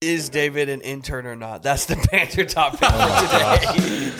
[0.00, 1.64] Is David an intern or not?
[1.64, 4.12] That's the banter topic oh, for today.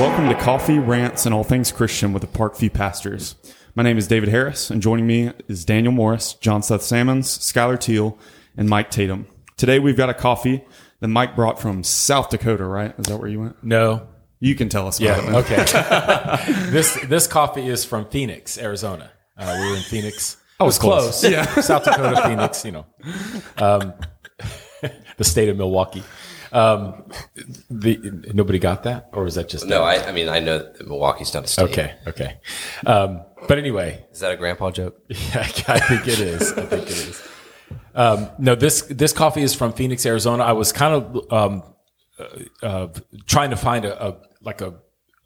[0.00, 3.36] Welcome to Coffee, Rants, and All Things Christian with the Parkview Pastors.
[3.76, 7.78] My name is David Harris, and joining me is Daniel Morris, John Seth Sammons, Skylar
[7.78, 8.18] Teal,
[8.56, 9.28] and Mike Tatum.
[9.56, 10.64] Today we've got a coffee
[11.00, 12.94] that Mike brought from South Dakota, right?
[12.98, 13.62] Is that where you went?
[13.64, 14.06] No.
[14.38, 15.22] You can tell us about.
[15.24, 15.30] Yeah.
[15.30, 15.34] man.
[15.36, 15.56] Okay.
[16.70, 19.10] this this coffee is from Phoenix, Arizona.
[19.36, 20.36] Uh, we were in Phoenix.
[20.60, 21.24] I was close.
[21.24, 21.44] Yeah.
[21.60, 22.64] South Dakota, Phoenix.
[22.64, 22.86] You know,
[23.58, 23.94] um,
[25.16, 26.02] the state of Milwaukee.
[26.52, 27.04] Um,
[27.70, 30.86] the nobody got that, or is that just No, I, I mean I know that
[30.86, 31.70] Milwaukee's not a state.
[31.70, 31.94] Okay.
[32.08, 32.38] Okay.
[32.84, 35.00] Um, but anyway, Is that a grandpa joke?
[35.08, 36.52] Yeah, I think it is.
[36.52, 37.22] I think it is.
[37.94, 40.44] Um, no, this this coffee is from Phoenix, Arizona.
[40.44, 41.62] I was kind of um,
[42.18, 42.88] uh, uh,
[43.26, 44.74] trying to find a, a like a,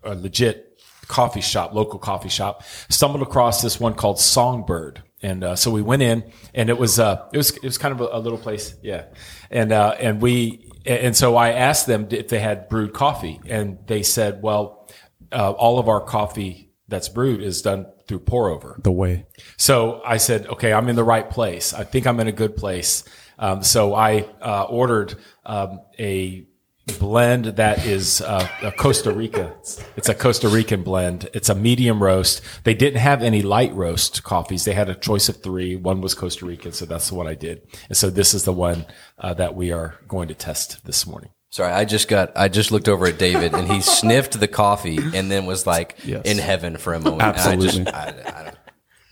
[0.02, 2.62] a legit coffee shop, local coffee shop.
[2.88, 6.98] Stumbled across this one called Songbird, and uh, so we went in, and it was
[6.98, 9.06] uh, it was it was kind of a, a little place, yeah.
[9.50, 13.78] And uh, and we and so I asked them if they had brewed coffee, and
[13.86, 14.88] they said, well,
[15.32, 18.78] uh, all of our coffee that's brewed is done through pour over.
[18.82, 19.26] The way.
[19.56, 21.72] So I said, okay, I'm in the right place.
[21.72, 23.04] I think I'm in a good place.
[23.38, 26.46] Um, so I uh, ordered um, a
[26.98, 29.54] blend that is uh, a Costa Rica.
[29.96, 31.28] It's a Costa Rican blend.
[31.32, 32.42] It's a medium roast.
[32.64, 34.64] They didn't have any light roast coffees.
[34.64, 35.76] They had a choice of three.
[35.76, 37.62] One was Costa Rican, so that's what I did.
[37.88, 38.84] And so this is the one
[39.18, 41.30] uh, that we are going to test this morning.
[41.54, 44.98] Sorry, I just got I just looked over at David and he sniffed the coffee
[45.14, 46.22] and then was like Yes.
[46.24, 47.22] in heaven for a moment.
[47.22, 47.78] Absolutely.
[47.78, 48.56] And I just, I, I don't,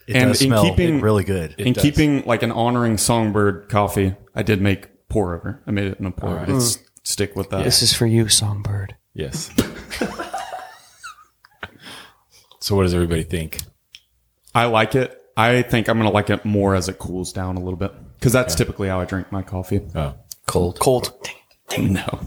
[0.08, 1.54] It And does in smell keeping- really good.
[1.56, 1.80] In does.
[1.84, 5.62] keeping like an honoring Songbird coffee, I did make pour over.
[5.68, 6.52] I made it in a pour over.
[6.52, 7.62] Let's stick with that.
[7.62, 8.96] This is for you, Songbird.
[9.14, 9.48] Yes.
[12.58, 13.58] so what does everybody think?
[14.52, 15.16] I like it.
[15.36, 17.92] I think I'm going to like it more as it cools down a little bit
[18.18, 19.80] because that's typically how I drink my coffee.
[19.94, 20.14] Oh,
[20.46, 20.78] cold.
[20.80, 21.12] Cold.
[21.22, 21.34] Dang,
[21.78, 22.20] No.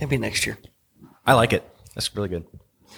[0.00, 0.58] maybe next year.
[1.26, 1.68] I like it.
[1.94, 2.44] That's really good.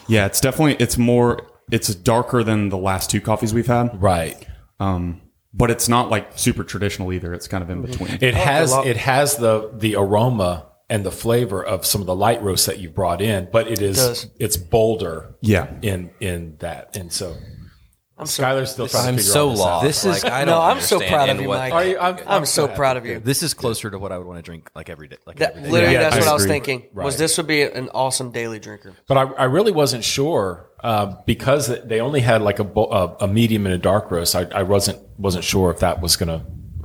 [0.08, 4.00] Yeah, it's definitely it's more it's darker than the last two coffees we've had.
[4.02, 4.46] right.
[4.80, 5.20] Um,
[5.56, 7.32] but it's not like super traditional either.
[7.32, 8.18] It's kind of in between.
[8.20, 12.42] It has it has the the aroma and the flavor of some of the light
[12.42, 14.26] roast that you brought in, but it is does.
[14.38, 15.68] it's bolder Yeah.
[15.80, 16.96] in in that.
[16.96, 17.36] And so
[18.16, 19.64] I'm so, Skylar's still trying I'm to figure so all this out.
[19.64, 19.84] lost.
[19.84, 21.72] This is- like, I no, don't I'm so understand proud of in you, what- Mike.
[21.72, 22.76] Are you- I'm- I'm, I'm so glad.
[22.76, 23.18] proud of you.
[23.18, 25.16] This is closer to what I would want to drink like every day.
[25.26, 25.70] Like That, every day.
[25.70, 26.54] literally, Yeah, that's I what I was agree.
[26.54, 26.82] thinking.
[26.94, 27.18] Was Right.
[27.18, 28.92] this would be an awesome daily drinker?
[29.08, 33.24] But I, I really wasn't sure uh, because they only had like a, bo- a,
[33.24, 34.36] a medium and a dark roast.
[34.36, 36.44] I, I wasn't wasn't sure if that was going to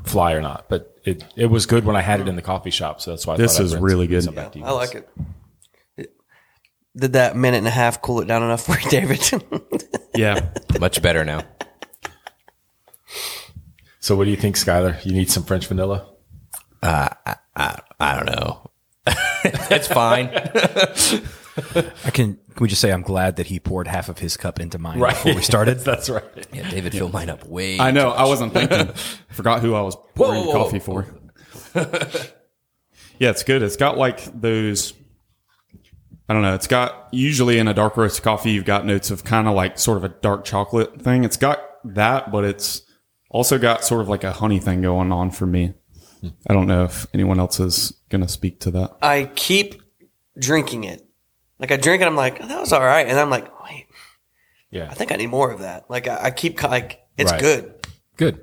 [0.09, 0.65] fly or not.
[0.69, 3.01] But it, it was good when I had it in the coffee shop.
[3.01, 4.23] So that's why I This thought I'd is bring really some- good.
[4.23, 4.75] some back to you I guys.
[4.77, 5.09] like it.
[5.17, 5.25] It-
[6.97, 9.21] Did that minute and a half cool it down enough for you, David?
[10.15, 10.49] Yeah.
[10.79, 11.43] Much better now.
[13.99, 15.03] So what do you think, Skylar?
[15.05, 16.07] You need some French vanilla?
[16.81, 17.09] Uh,
[17.55, 18.71] I I don't know.
[19.43, 20.29] it's fine.
[22.05, 22.37] I can.
[22.55, 24.99] Can we just say I'm glad that he poured half of his cup into mine
[24.99, 25.79] before we started?
[25.79, 26.23] That's right.
[26.53, 27.79] Yeah, David filled mine up way.
[27.79, 28.09] I know.
[28.11, 28.87] I wasn't thinking.
[29.29, 30.63] Forgot who I was pouring Whoa, whoa, whoa.
[30.63, 31.05] coffee for.
[33.19, 33.61] yeah, it's good.
[33.61, 34.93] It's got like those.
[36.29, 36.53] I don't know.
[36.53, 39.79] It's got usually in a dark roast coffee, you've got notes of kind of like
[39.79, 41.23] sort of a dark chocolate thing.
[41.23, 42.83] It's got that, but it's
[43.31, 45.73] also got sort of like a honey thing going on for me.
[46.47, 48.97] I don't know if anyone else is going to speak to that.
[49.01, 49.81] I keep
[50.37, 51.05] drinking it.
[51.57, 53.87] Like I drink it, I'm like, that was all right, and I'm like, wait,
[54.69, 54.87] Yeah.
[54.89, 55.89] I think I need more of that.
[55.89, 57.41] Like I, I keep like it's Right.
[57.41, 57.87] good.
[58.17, 58.41] Good.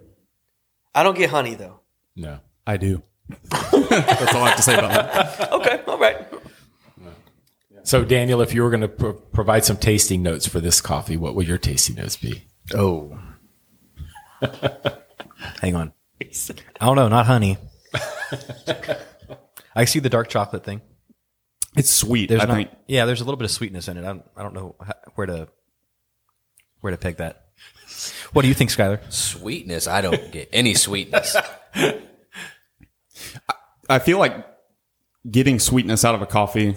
[0.94, 1.80] I don't get honey though.
[2.16, 2.40] No.
[2.66, 3.02] I do.
[3.50, 5.52] That's all I have to say about that.
[5.52, 5.85] Okay, all right.
[7.86, 11.16] So Daniel, if you were going to pro- provide some tasting notes for this coffee,
[11.16, 12.42] what would your tasting notes be?
[12.74, 13.16] Oh.
[15.60, 15.92] Hang on.
[16.20, 16.26] I
[16.86, 17.06] don't know.
[17.06, 17.58] Not honey.
[19.76, 20.80] I see the dark chocolate thing.
[21.76, 22.28] It's sweet.
[22.28, 22.70] There's I not- think.
[22.88, 24.00] yeah, there's a little bit of sweetness in it.
[24.00, 25.46] I don't, I don't know how, where to
[26.80, 27.44] where to peg that.
[28.32, 29.00] What do you think, Skylar?
[29.12, 29.86] Sweetness.
[29.86, 31.36] I don't get any sweetness.
[33.88, 34.44] I feel like
[35.30, 36.74] getting sweetness out of a coffee,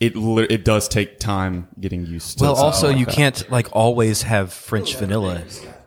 [0.00, 0.16] it
[0.50, 2.44] it does take time getting used to.
[2.44, 3.14] Well, something also like you that.
[3.14, 5.42] can't like always have French vanilla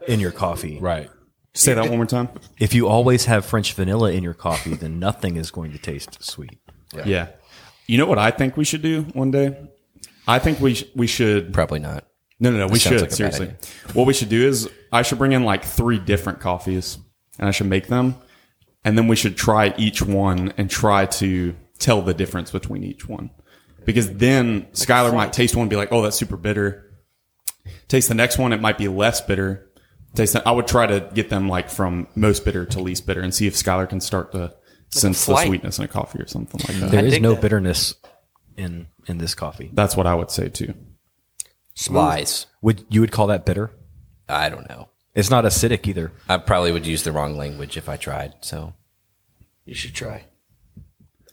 [0.07, 0.79] in your coffee.
[0.79, 1.09] Right.
[1.55, 2.29] say that one more time.
[2.59, 6.23] If you always have French vanilla in your coffee, then nothing is going to taste
[6.23, 6.59] sweet.
[7.05, 7.29] Yeah.
[7.87, 9.57] You know what I think we should do one day?
[10.27, 11.51] I think we sh- we should.
[11.51, 12.05] Probably not.
[12.39, 12.67] No, no, no.
[12.67, 13.53] We should like seriously.
[13.93, 16.97] What we should do is I should bring in like three different coffees,
[17.39, 18.15] and I should make them,
[18.85, 23.07] and then we should try each one and try to tell the difference between each
[23.07, 23.31] one.
[23.85, 26.91] Because then Skylar might taste one and be like, oh, that's super bitter.
[27.87, 29.69] Taste the next one, it might be less bitter.
[30.15, 30.45] Taste that.
[30.45, 33.47] I would try to get them like from most bitter to least bitter and see
[33.47, 34.53] if Skylar can start to
[34.89, 36.91] sense the sweetness in a coffee or something like that.
[36.91, 37.41] There is no that.
[37.41, 37.95] bitterness
[38.55, 39.71] in in this coffee.
[39.73, 40.73] That's what I would say too.
[41.89, 42.45] Lies.
[42.61, 43.71] Would you would call that bitter?
[44.29, 44.89] I don't know.
[45.15, 46.11] It's not acidic either.
[46.29, 48.33] I probably would use the wrong language if I tried.
[48.41, 48.73] So
[49.65, 50.25] You should try.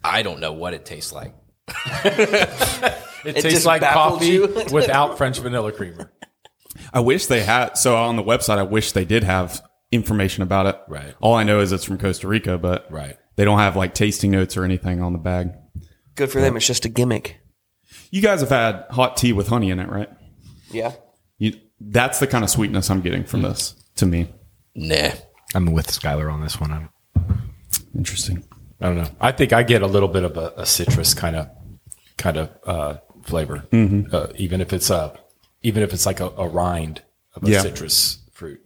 [0.02, 1.34] I don't know what it tastes like.
[3.24, 4.42] It, tastes like coffee you?
[4.72, 6.10] without French vanilla creamer.
[6.92, 7.76] I wish they had.
[7.76, 9.62] So on the website, I wish they did have
[9.92, 10.80] information about it.
[10.88, 11.14] Right.
[11.20, 13.18] All I know is it's from Costa Rica, but Right.
[13.36, 15.52] they don't have like tasting notes or anything on the bag.
[16.14, 16.56] Good for them.
[16.56, 17.40] It's just a gimmick.
[18.10, 20.08] You guys have had hot tea with honey in it, right?
[20.70, 20.92] Yeah.
[21.38, 23.48] You, that's the kind of sweetness I'm getting from mm.
[23.50, 24.32] this to me.
[24.74, 25.10] Nah.
[25.54, 26.72] I'm with Skylar on this one.
[26.72, 26.88] I'm,
[27.94, 28.44] Interesting.
[28.80, 29.10] I don't know.
[29.20, 31.50] I think I get a little bit of a, a citrus kind of
[32.18, 35.18] kind of uh, flavor, uh, even if it's a
[35.62, 37.02] even if it's like a, a rind
[37.34, 37.60] of a Yeah.
[37.62, 38.60] citrus fruit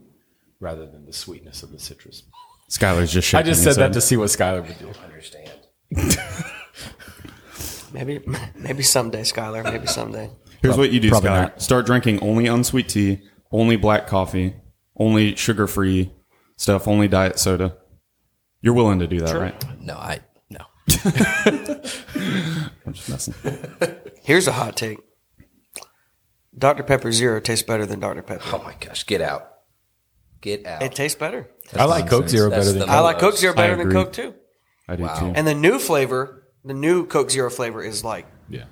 [0.61, 2.23] rather than the sweetness of the citrus.
[2.70, 4.91] Skylar's just I just said that to see what Skylar would do.
[5.05, 5.50] Understand.
[7.93, 8.20] Maybe
[8.56, 9.62] maybe someday, Skylar.
[9.62, 10.29] Maybe someday.
[10.62, 11.41] Here's what you do, Probably Skylar.
[11.43, 11.62] not.
[11.62, 13.20] Start drinking only unsweet tea,
[13.52, 14.56] only black coffee,
[14.96, 16.11] only sugar free
[16.56, 17.76] stuff, only diet soda.
[18.62, 19.81] You're willing to do that, right?
[19.81, 20.19] No, I
[20.50, 20.64] no.
[22.87, 23.35] I'm just messing.
[24.23, 24.99] Here's a hot take.
[26.56, 26.82] Dr.
[26.85, 28.23] Pepper Zero tastes better than Dr.
[28.23, 28.43] Pepper.
[28.53, 29.49] Oh my gosh, get out.
[30.41, 30.82] Get out.
[30.82, 31.50] It tastes better.
[31.76, 33.37] I like Coke Zero That's better than the I like Coke.
[33.37, 33.94] Zero better I than agree.
[33.94, 34.35] Coke too.
[34.88, 35.19] I do Wow.
[35.19, 35.32] too.
[35.35, 38.65] And the new flavor, the new Coke Zero flavor is like yeah.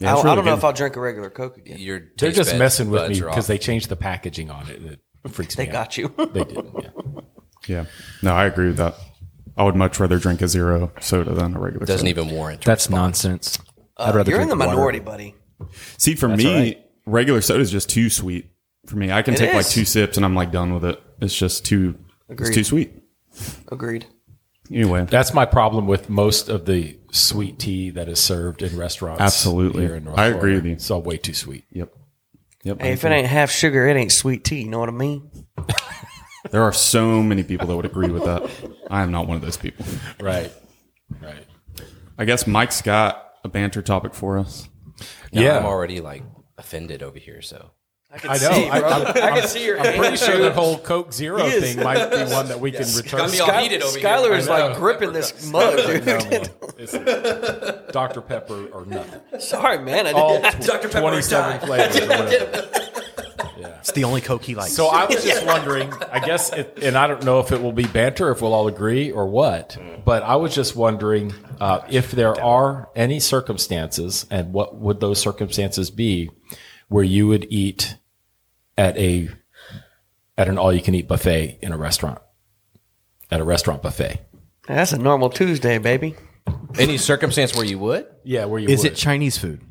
[0.00, 0.58] Yeah, I, it's I really don't know good.
[0.58, 1.78] if I'll drink a regular Coke again.
[1.78, 3.48] Your They're taste just bud- messing with buds me are because off.
[3.48, 4.82] they changed the packaging on it.
[4.82, 5.00] It
[5.30, 5.64] freaks me.
[5.64, 6.12] They me got you.
[6.32, 6.64] They did.
[6.82, 6.90] Yeah.
[7.66, 7.84] Yeah.
[8.22, 8.94] No, I agree with that.
[9.58, 11.92] I would much rather drink a zero soda than a regular soda.
[11.94, 12.20] doesn't soda.
[12.20, 12.64] even warrant.
[12.64, 13.58] that's nonsense.
[13.96, 14.76] Uh, I'd rather You're in the drink water.
[14.76, 15.34] minority, buddy.
[15.98, 16.86] See, for me, right.
[17.04, 18.46] regular soda is just too sweet
[18.86, 19.10] for me.
[19.12, 21.02] I can It take like two sips and I'm like done with it.
[21.20, 21.96] It's just too,
[22.28, 22.46] Agreed.
[22.46, 22.92] it's too sweet.
[23.70, 24.06] Agreed.
[24.70, 29.20] Anyway, That's my problem with most of the sweet tea that is served in restaurants.
[29.22, 29.82] Absolutely.
[29.86, 30.56] here in North I agree Florida.
[30.58, 30.72] with you.
[30.72, 31.64] It's all way too sweet.
[31.72, 31.92] yep.
[32.64, 32.82] Yep.
[32.82, 34.60] Hey, if it ain't half sugar, it ain't sweet tea.
[34.62, 35.30] You know what I mean?
[36.50, 38.50] there are so many people that would agree with that.
[38.90, 39.84] I am not one of those people.
[40.20, 40.52] Right.
[41.20, 41.44] Right.
[42.18, 44.68] I guess Mike's got a banter topic for us.
[45.32, 45.58] No, Yeah.
[45.58, 46.22] I'm already like
[46.56, 47.40] offended over here.
[47.42, 47.70] So
[48.10, 48.48] I know.
[48.50, 51.74] I, I'm, I can see your I'm pretty sure the whole Coke Zero He is.
[51.74, 53.30] thing might be one that we can return.
[53.30, 54.08] me all Sky- heated over here.
[54.08, 56.06] Skylar is like gripping this mug, dude.
[56.06, 58.20] No, Dr.
[58.22, 59.40] Pepper or nothing.
[59.40, 60.06] Sorry, man.
[60.06, 60.62] I All didn't.
[60.62, 60.88] tw- Dr.
[60.88, 62.68] Pepper 27 flavors or whatever.
[63.88, 64.72] It's the only Coke he likes.
[64.74, 67.72] So I was just wondering, I guess, it, and I don't know if it will
[67.72, 72.10] be banter, if we'll all agree or what, but I was just wondering uh, if
[72.10, 76.30] there are any circumstances, and what would those circumstances be,
[76.88, 77.96] where you would eat
[78.76, 79.30] at a
[80.36, 82.20] at an all you can eat buffet in a restaurant,
[83.30, 84.20] at a restaurant buffet.
[84.66, 86.14] That's a normal Tuesday, baby.
[86.78, 88.06] any circumstance where you would?
[88.22, 88.92] Yeah, where you would is would.
[88.92, 89.62] it Chinese food?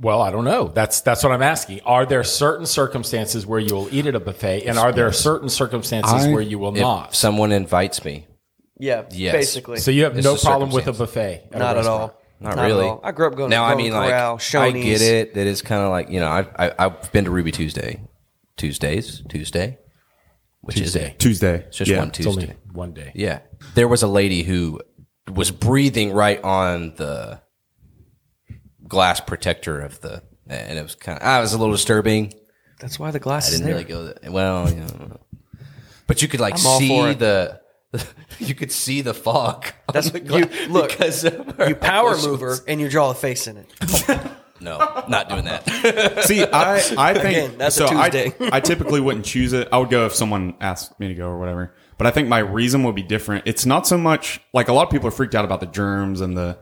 [0.00, 0.68] Well, I don't know.
[0.68, 1.80] That's that's what I'm asking.
[1.82, 5.48] Are there certain circumstances where you will eat at a buffet, and are there certain
[5.48, 7.14] circumstances I- where you will If not?
[7.14, 8.26] someone invites me,
[8.78, 9.32] Yeah, Yes.
[9.32, 9.78] basically.
[9.78, 11.48] So you have It's no a problem with a buffet?
[11.50, 12.00] at a not at restaurant?
[12.12, 12.18] all.
[12.40, 12.86] not, Not at really.
[12.86, 13.00] all.
[13.04, 13.56] I grew up going to.
[13.56, 14.84] I Golden mean, like Corral, I Shoney's.
[14.84, 15.34] get it.
[15.34, 16.26] That is kind of like you know.
[16.26, 18.00] I, I I've been to Ruby Tuesday,
[18.56, 19.78] Tuesdays, Tuesday,
[20.62, 21.10] which Tuesday.
[21.10, 21.54] is Tuesday.
[21.68, 21.98] it's just yeah.
[21.98, 22.30] one It's Tuesday.
[22.30, 23.12] only one day.
[23.14, 23.40] Yeah.
[23.74, 24.80] There was a lady who
[25.32, 27.40] was breathing right on the
[28.92, 32.34] glass protector of the, and it was kind of, ah, it was a little disturbing.
[32.78, 33.74] That's why the glass I is didn't there.
[33.74, 35.18] really go that, well, you know,
[36.06, 37.18] but you could like I'm all for see it.
[37.18, 37.60] the,
[38.38, 39.66] you could see the fog.
[39.88, 42.26] on That's- the you- look, because of her You power emotions.
[42.26, 44.20] mover and you draw a face in it.
[44.60, 46.22] No, not doing that.
[46.24, 47.86] See, I, I think Again, that's so.
[47.86, 48.48] a I, Tuesday.
[48.52, 49.66] I typically wouldn't choose it.
[49.72, 51.74] I would go if someone asked me to go or whatever.
[51.98, 53.42] But I think my reason would be different.
[53.48, 56.20] It's not so much like a lot of people are freaked out about the germs
[56.20, 56.58] and the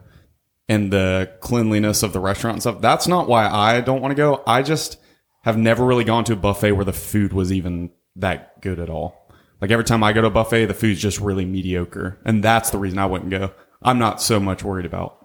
[0.71, 2.81] and the cleanliness of the restaurant and stuff.
[2.81, 4.41] That's not why I don't want to go.
[4.47, 4.99] I just
[5.43, 8.89] have never really gone to a buffet where the food was even that good at
[8.89, 9.35] all.
[9.61, 12.71] Like every time I go to a buffet, the food's just really mediocre, and that's
[12.71, 13.53] the reason I wouldn't go.
[13.83, 15.19] I'm not so much worried about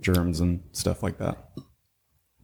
[0.00, 1.36] germs and stuff like that.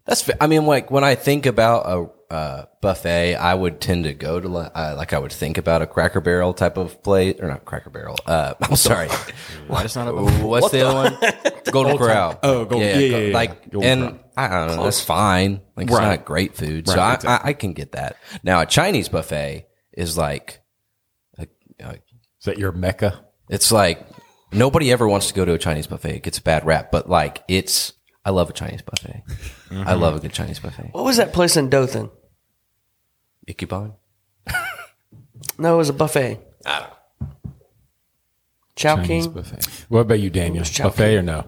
[0.05, 0.29] That's.
[0.41, 4.39] I mean, like when I think about a uh, buffet, I would tend to go
[4.39, 7.65] to uh, like I would think about a Cracker Barrel type of plate, or not
[7.65, 8.17] Cracker Barrel.
[8.27, 9.09] Uh, I'm sorry.
[9.67, 11.53] Why it's not a What's the other one?
[11.73, 12.39] Golden Corral.
[12.43, 14.85] Oh, Golden- yeah, yeah, yeah, Like, Golden and I don't know.
[14.85, 15.63] That's fine.
[15.77, 17.49] Like, it's not great food, so Right, I, exactly.
[17.49, 18.17] I, I can get that.
[18.43, 20.61] Now, a Chinese buffet is like,
[21.39, 21.47] a,
[21.81, 22.01] a, Is
[22.45, 23.25] that your mecca?
[23.51, 24.07] it's like
[24.53, 26.17] nobody ever wants to go to a Chinese buffet.
[26.17, 27.95] It gets a bad rap, but like it's,
[28.25, 29.23] I love a Chinese buffet.
[29.71, 30.91] I love a good Chinese buffet.
[30.93, 32.11] What was that place in Dothan?
[33.49, 33.95] Ikuban.
[35.61, 36.41] No, it was a buffet.
[38.77, 39.33] Chow Chinese King.
[39.35, 39.67] buffet.
[39.89, 40.65] What about you, Daniel?
[40.65, 41.19] Chow Buffet King.
[41.19, 41.45] or no?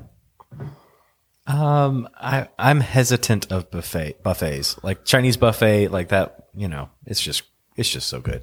[1.46, 6.48] Um, I I'm hesitant of buffet buffets like Chinese buffet like that.
[6.54, 7.42] You know, it's just
[7.76, 8.42] it's just so good.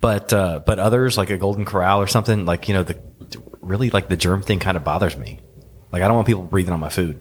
[0.00, 2.98] But uh, but others like a Golden Corral or something like you know the
[3.60, 5.40] really like the germ thing kind of bothers me.
[5.90, 7.20] Like I don't want people breathing on my food.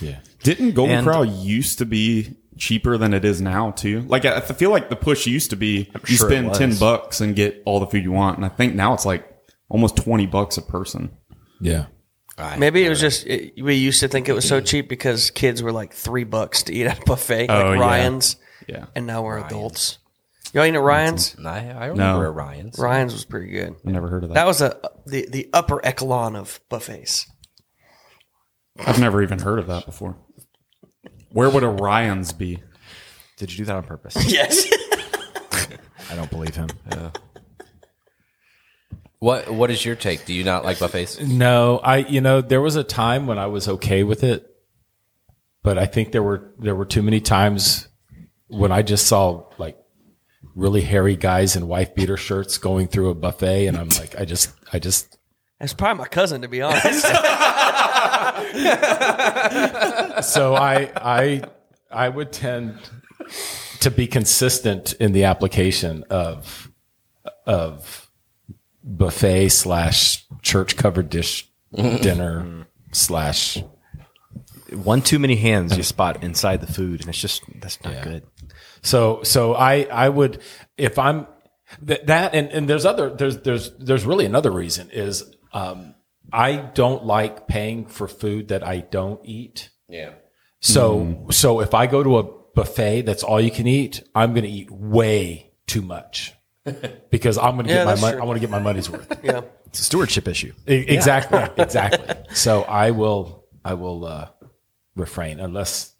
[0.00, 0.18] Yeah.
[0.42, 4.02] Didn't Golden And- Corral used to be cheaper than it is now too?
[4.02, 7.20] Like I I feel like the push used to be you sure spend ten bucks
[7.20, 9.26] and get all the food you want, and I think now it's like
[9.68, 11.10] almost twenty bucks a person.
[11.60, 11.86] Yeah.
[12.58, 15.62] Maybe it was just it, we used to think it was so cheap because kids
[15.62, 17.80] were like three bucks to eat at a buffet, Oh, like yeah.
[17.80, 18.36] Ryan's,
[18.68, 19.98] Yeah, and now we're adults.
[20.54, 21.36] Y'all eat at Ryan's?
[21.44, 22.28] I, I remember No.
[22.28, 22.78] at Ryan's.
[22.78, 23.74] Ryan's was pretty good.
[23.86, 24.34] I never heard of that.
[24.34, 24.76] That was a
[25.06, 27.26] the the upper echelon of buffets.
[28.78, 30.16] I've never even heard of that before.
[31.32, 32.60] Where would Orion's be?
[33.36, 34.16] Did you do that on purpose?
[34.28, 34.66] Yes.
[36.10, 36.68] I don't believe him.
[39.18, 40.26] What What is your take?
[40.26, 41.20] Do you not like buffets?
[41.20, 44.46] No, I you know there was a time when I was okay with it,
[45.62, 47.88] but I think there were there were too many times
[48.48, 49.78] when I just saw like
[50.54, 54.24] really hairy guys in wife beater shirts going through a buffet, and I'm like, I
[54.24, 55.16] just I just
[55.62, 56.82] That's probably my cousin, to be honest.
[60.28, 61.44] so I I
[61.88, 62.80] I would tend
[63.78, 66.68] to be consistent in the application of
[67.46, 68.10] of
[68.82, 72.02] buffet slash church covered dish mm-hmm.
[72.02, 73.62] dinner slash
[74.72, 78.24] One too many hands you spot inside the food, and it's just that's not good.
[78.82, 80.42] So so I I would
[80.76, 81.28] if I'm
[81.86, 85.94] th- that and and there's other there's there's there's really another reason is um
[86.32, 89.70] I don't like paying for food that I don't eat.
[89.88, 90.12] Yeah.
[90.60, 92.22] So so if I go to a
[92.54, 96.34] buffet that's all you can eat, I'm going to eat way too much.
[97.10, 98.20] Because I'm going to Yeah, get my money.
[98.20, 99.20] I want to get my money's worth.
[99.24, 99.42] yeah.
[99.66, 100.52] It's a stewardship issue.
[100.66, 101.40] Exactly.
[101.62, 102.14] Exactly.
[102.34, 104.28] So I will I will uh
[104.94, 105.94] refrain unless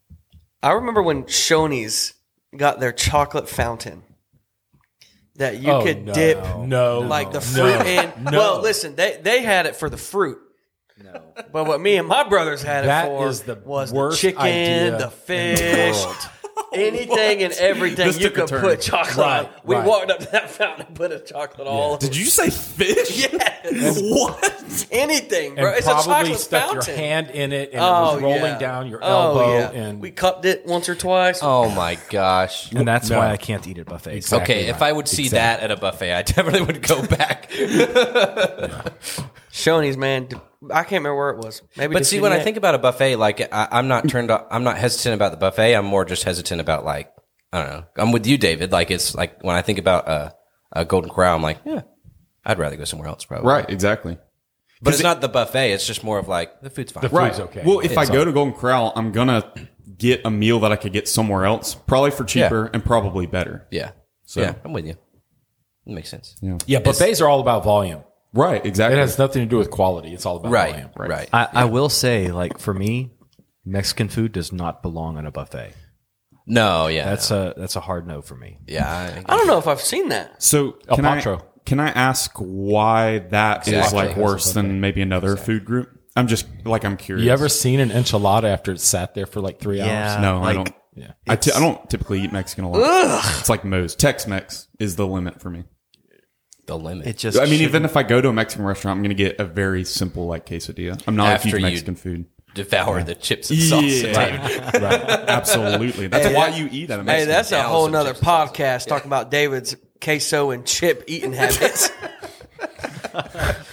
[0.63, 2.15] I remember when Shoney's
[2.57, 4.05] got their chocolate fountain
[5.43, 6.13] that you Oh, could no.
[6.15, 7.01] dip No.
[7.01, 7.45] like the No.
[7.45, 8.13] fruit in.
[8.25, 8.39] No.
[8.39, 10.39] Well, listen, they they had it for the fruit.
[11.03, 11.21] No.
[11.53, 14.41] But what me and my brothers had That it for is the was the chicken,
[14.43, 15.09] idea the in the
[16.75, 17.19] fish, world.
[17.19, 19.49] anything and everything This you took could put chocolate Right, on.
[19.65, 19.87] We right.
[19.87, 21.99] walked up to that fountain and put a chocolate all over.
[21.99, 23.29] Did you say fish?
[23.33, 24.01] Yes.
[24.03, 24.87] what?
[24.91, 25.69] anything, bro?
[25.69, 26.95] and It's a probably chocolate stuck fountain.
[26.95, 28.59] your hand in it and it oh, was rolling yeah.
[28.59, 29.71] down your Oh, elbow yeah.
[29.71, 31.39] and we cupped it once or twice.
[31.43, 32.73] Oh my gosh.
[32.73, 33.19] And that's No.
[33.19, 34.17] why I can't eat at buffets.
[34.17, 34.55] Exactly.
[34.57, 37.51] Okay, if I would see that at a buffet, I definitely would go back.
[39.53, 40.29] Shoney's, man.
[40.71, 41.63] I can't remember where it was.
[41.77, 41.93] Maybe.
[41.95, 44.31] But see, when I think about a buffet, like I, I'm not turned.
[44.31, 45.75] off- I'm not hesitant about the buffet.
[45.75, 47.13] I'm more just hesitant about like
[47.53, 47.85] I don't know.
[47.97, 48.73] I'm with you, David.
[48.73, 50.35] Like it's like when I think about a,
[50.73, 51.83] a Golden Corral, I'm like, yeah,
[52.45, 53.49] I'd rather go somewhere else, probably.
[53.49, 54.19] Right, exactly.
[54.81, 55.73] But it's not the buffet.
[55.73, 57.03] It's just more of like the food's fine.
[57.03, 57.29] The Right.
[57.33, 57.63] food's okay.
[57.65, 59.53] Well, if I go all- to Golden Corral, I'm gonna
[59.99, 63.67] get a meal that I could get somewhere else, probably for cheaper and probably better.
[63.71, 63.93] yeah,
[64.25, 64.97] So- yeah, I'm with you.
[65.87, 66.37] It makes sense.
[66.41, 66.59] Yeah.
[66.67, 68.03] yeah, buffets are all about volume.
[68.35, 68.99] Right, exactly.
[68.99, 70.13] It has nothing to do with quality.
[70.15, 70.91] It's all about Right, volume.
[70.97, 71.29] right.
[71.33, 73.11] I, I will say, like for me,
[73.65, 75.75] Mexican food does not belong on a buffet.
[76.47, 78.59] No, yeah, That's a that's a hard no for me.
[78.67, 78.89] yeah.
[79.27, 80.43] I, I don't know if I've seen that.
[80.43, 83.99] so El can I, can I ask why that is Exactly.
[84.09, 85.91] like worse than maybe another food group?
[86.17, 87.25] I'm just like I'm curious.
[87.25, 90.15] You ever seen an enchilada after it sat there for like three Yeah.
[90.15, 90.23] hours?
[90.23, 90.75] No, I don't.
[90.95, 91.13] Yeah.
[91.29, 93.25] I, t- I don't typically eat Mexican a lot.
[93.39, 93.95] It's like Moe's.
[93.95, 95.65] Tex-Mex is the limit for me.
[96.67, 97.07] The limit.
[97.07, 99.23] It just I mean, even if I go to a Mexican restaurant, I'm going to
[99.23, 101.03] get a very simple like quesadilla.
[101.07, 102.27] I'm not After a huge Mexican food.
[102.55, 103.83] Devour the chips and sauce.
[104.03, 106.09] Yeah, absolutely.
[106.09, 107.07] That's why you eat at a Mexican.
[107.07, 108.51] Hey, that's a whole some nother chips and sauce.
[108.51, 111.91] podcast talking about David's queso and chip eating habits.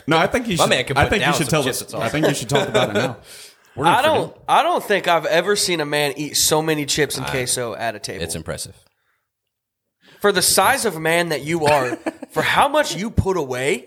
[0.07, 0.63] no, I think you should.
[0.63, 1.93] My man can I think you should some tell chips this.
[1.93, 3.17] and I think you should talk about it now.
[3.75, 4.29] We're I don't.
[4.31, 4.43] forget.
[4.47, 7.95] I don't think I've ever seen a man eat so many chips and queso at
[7.95, 8.23] a table.
[8.23, 8.75] It's impressive.
[10.21, 11.97] for the size of man that you are,
[12.31, 13.85] for how much you put away,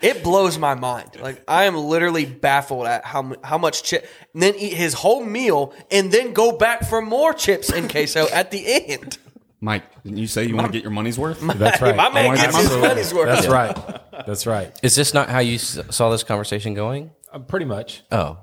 [0.00, 1.10] it blows my mind.
[1.20, 5.24] Like I am literally baffled at how how much chip, and then eat his whole
[5.24, 9.18] meal, and then go back for more chips and queso at the end.
[9.60, 11.40] Mike, didn't you say you want to get your money's worth?
[11.40, 11.96] That's right.
[11.96, 13.26] My man wanna gets get his my- money's worth.
[13.28, 14.00] That's right.
[14.26, 14.78] That's right.
[14.82, 17.10] Is this not how you s- saw this conversation going?
[17.32, 18.02] Uh, pretty much.
[18.12, 18.38] Oh,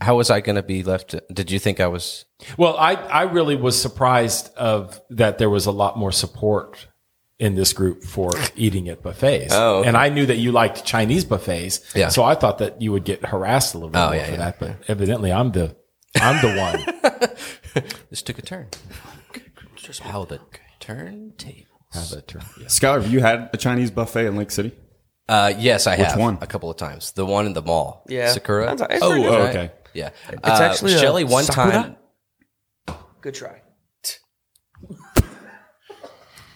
[0.00, 1.10] how was I going to be left?
[1.10, 2.24] To, did you think I was?
[2.56, 6.86] Well, I, I really was surprised of that there was a lot more support
[7.40, 9.52] in this group for eating at buffets.
[9.52, 9.88] Oh, okay.
[9.88, 11.80] And I knew that you liked Chinese buffets.
[11.96, 12.10] Yeah.
[12.10, 14.30] So I thought that you would get harassed a little bit Oh, more yeah, for
[14.32, 14.36] yeah.
[14.36, 14.60] that.
[14.60, 15.74] But evidently I'm the,
[16.16, 17.30] I'm the one.
[18.10, 18.66] This took a turn.
[19.76, 20.40] Just how the
[20.80, 21.66] turntable.
[21.92, 22.42] Have that term.
[22.60, 22.78] Yes.
[22.78, 24.72] Skylar, have you had a Chinese buffet in Lake City?
[25.28, 26.38] Uh, yes, I have one?
[26.40, 27.12] a couple of times.
[27.12, 28.04] The one in the mall.
[28.08, 28.32] Yeah.
[28.32, 28.74] Sakura.
[28.74, 29.26] That's- Oh, good.
[29.26, 29.50] oh, Right?
[29.50, 29.70] okay.
[29.94, 31.22] Yeah, it's actually a Shelly.
[31.24, 31.72] One Sakura?
[31.72, 32.96] time.
[33.20, 33.59] Good try.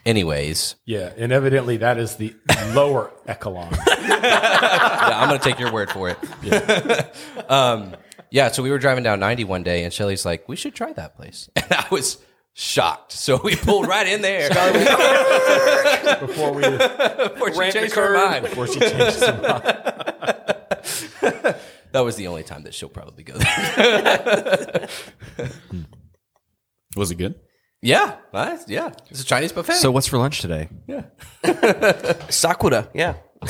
[0.07, 1.13] Anyways, Yeah.
[1.17, 2.35] And evidently that is the
[2.75, 3.73] lower echelon.
[3.89, 6.19] yeah, I'm gonna take your word for it.
[6.43, 7.07] Yeah.
[7.49, 7.97] um,
[8.31, 8.51] yeah.
[8.51, 11.17] So we were driving down 90 one day, and Shelly's like, "We should try that
[11.17, 12.19] place," and I was
[12.53, 13.13] shocked.
[13.13, 14.49] So we pulled right in there
[16.21, 18.17] Before we, before she changed her curve.
[18.31, 18.45] mind.
[18.45, 19.41] before she changes them.
[21.93, 24.89] That was the only time that she'll probably go there.
[26.97, 27.35] Was it good?
[27.85, 28.69] Yeah, nice.
[28.69, 29.75] Yeah, it's a Chinese buffet.
[29.75, 30.69] So what's for lunch today?
[30.89, 31.05] Yeah,
[32.31, 33.15] Sakura, yeah.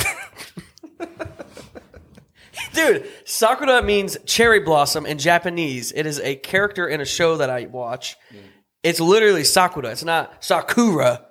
[2.73, 5.91] Dude, Sakura means cherry blossom in Japanese.
[5.93, 8.17] It is a character in a show that I watch.
[8.33, 8.39] Mm.
[8.83, 9.89] It's literally Sakura.
[9.91, 11.25] It's not Sakura.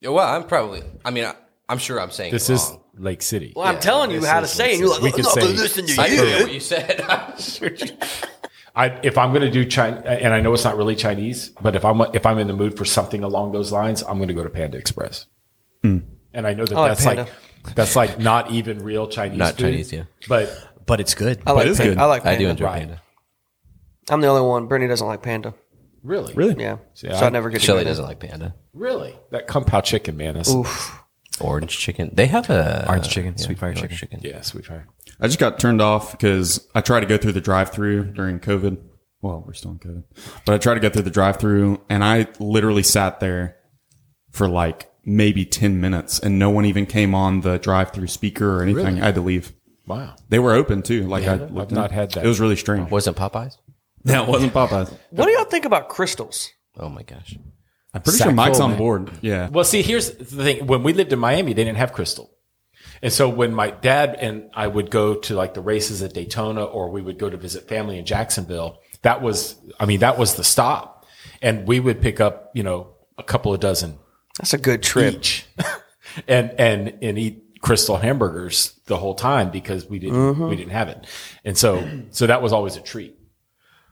[0.00, 0.82] Yeah, well, I'm probably.
[1.04, 1.34] I mean, I,
[1.68, 2.80] I'm sure I'm saying This it is wrong.
[2.96, 3.52] Lake City.
[3.56, 4.72] Well, I'm telling you how to say it.
[4.74, 6.44] And you're like, We could "No, say- listen to I didn't know you.
[6.44, 7.00] what you said.
[7.08, 7.96] I'm sure you-
[8.76, 11.76] I, if I'm going to do China, and I know it's not really Chinese, but
[11.76, 14.34] if I'm if I'm in the mood for something along those lines, I'm going to
[14.34, 15.26] go to Panda Express.
[15.82, 15.98] Hmm.
[16.32, 17.22] And I know that like that's Panda.
[17.64, 19.38] like that's like not even real Chinese.
[19.38, 20.04] Not food, Chinese, yeah.
[20.28, 20.50] But
[20.86, 21.40] But it's good.
[21.46, 21.94] I like it's panda.
[21.94, 22.00] good.
[22.02, 22.36] I like Panda.
[22.36, 22.78] I do enjoy Right.
[22.80, 23.02] panda.
[24.10, 24.66] I'm the only one.
[24.66, 25.54] Brittany doesn't like panda.
[26.02, 26.60] really, Really?
[26.62, 26.78] Yeah.
[26.94, 28.54] See, so I- I, never get to Shelly doesn't like panda.
[28.74, 30.34] really, that kung pao chicken, man.
[30.34, 30.52] That's,
[31.40, 32.10] Orange chicken.
[32.12, 34.20] They have a Orange chicken, sweet fire orange chicken.
[34.22, 34.86] yeah, sweet fire.
[35.20, 38.78] I just got turned off because I tried to go through the drive-through during COVID.
[39.22, 40.04] Well, we're still in COVID,
[40.44, 43.56] but I tried to go through the drive-through, and I literally sat there
[44.30, 48.62] for like maybe ten minutes, and no one even came on the drive-through speaker or
[48.62, 48.84] anything.
[48.84, 49.00] Really?
[49.00, 49.52] I had to leave.
[49.86, 50.16] Wow.
[50.28, 51.06] They were open too.
[51.06, 51.94] Like I I've not in.
[51.94, 52.24] had that.
[52.24, 52.90] It was really strange.
[52.90, 53.56] Wasn't Popeyes?
[54.04, 54.94] No, it wasn't Popeyes.
[55.10, 56.48] What do y'all think about Krystals?
[56.78, 57.36] Oh my gosh.
[57.94, 58.78] I'm pretty Sack sure Mike's full, on man.
[58.78, 59.10] board.
[59.22, 59.48] Yeah.
[59.50, 60.66] Well, see, here's the thing.
[60.66, 62.28] When we lived in Miami, they didn't have Krystal.
[63.02, 66.64] And so when my dad and I would go to like the races at Daytona
[66.64, 70.34] or we would go to visit family in Jacksonville, that was, I mean, that was
[70.36, 71.06] the stop.
[71.42, 73.98] And we would pick up, you know, a couple of dozen
[74.38, 75.14] That's a good trip.
[75.14, 75.46] each
[76.28, 80.48] and, and, and eat Krystal hamburgers the whole time because we didn't, Mm-hmm.
[80.48, 81.06] we didn't have it.
[81.44, 83.18] And so, so that was always a treat.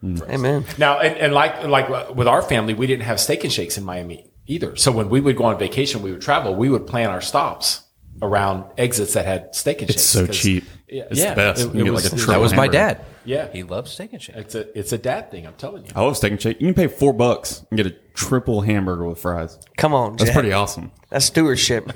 [0.04, 0.64] Amen.
[0.78, 3.84] Now, and, and like like with our family, we didn't have steak and shakes in
[3.84, 4.74] Miami either.
[4.74, 7.82] So when we would go on vacation, we would travel, we would plan our stops
[8.20, 10.09] around exits that had steak and It's shakes.
[10.09, 10.64] so 'cause- cheap.
[10.88, 11.61] Yeah, It's yeah, the best.
[11.62, 13.01] it- it was- like a it was- triple That was my dad.
[13.25, 13.48] Yeah.
[13.53, 14.37] He loves steak and shake.
[14.37, 15.46] It's a it's a dad thing.
[15.46, 15.90] I'm telling you.
[15.94, 16.61] I love steak and shake.
[16.61, 19.59] You can pay four bucks and get a triple hamburger with fries.
[19.77, 20.35] Come on, That's Jack.
[20.35, 20.90] pretty awesome.
[21.09, 21.87] That's stewardship.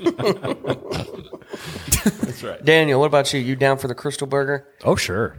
[2.03, 2.63] That's right.
[2.63, 3.39] Daniel, what about you?
[3.39, 4.67] You down for the Krystal burger?
[4.83, 5.37] Oh, sure.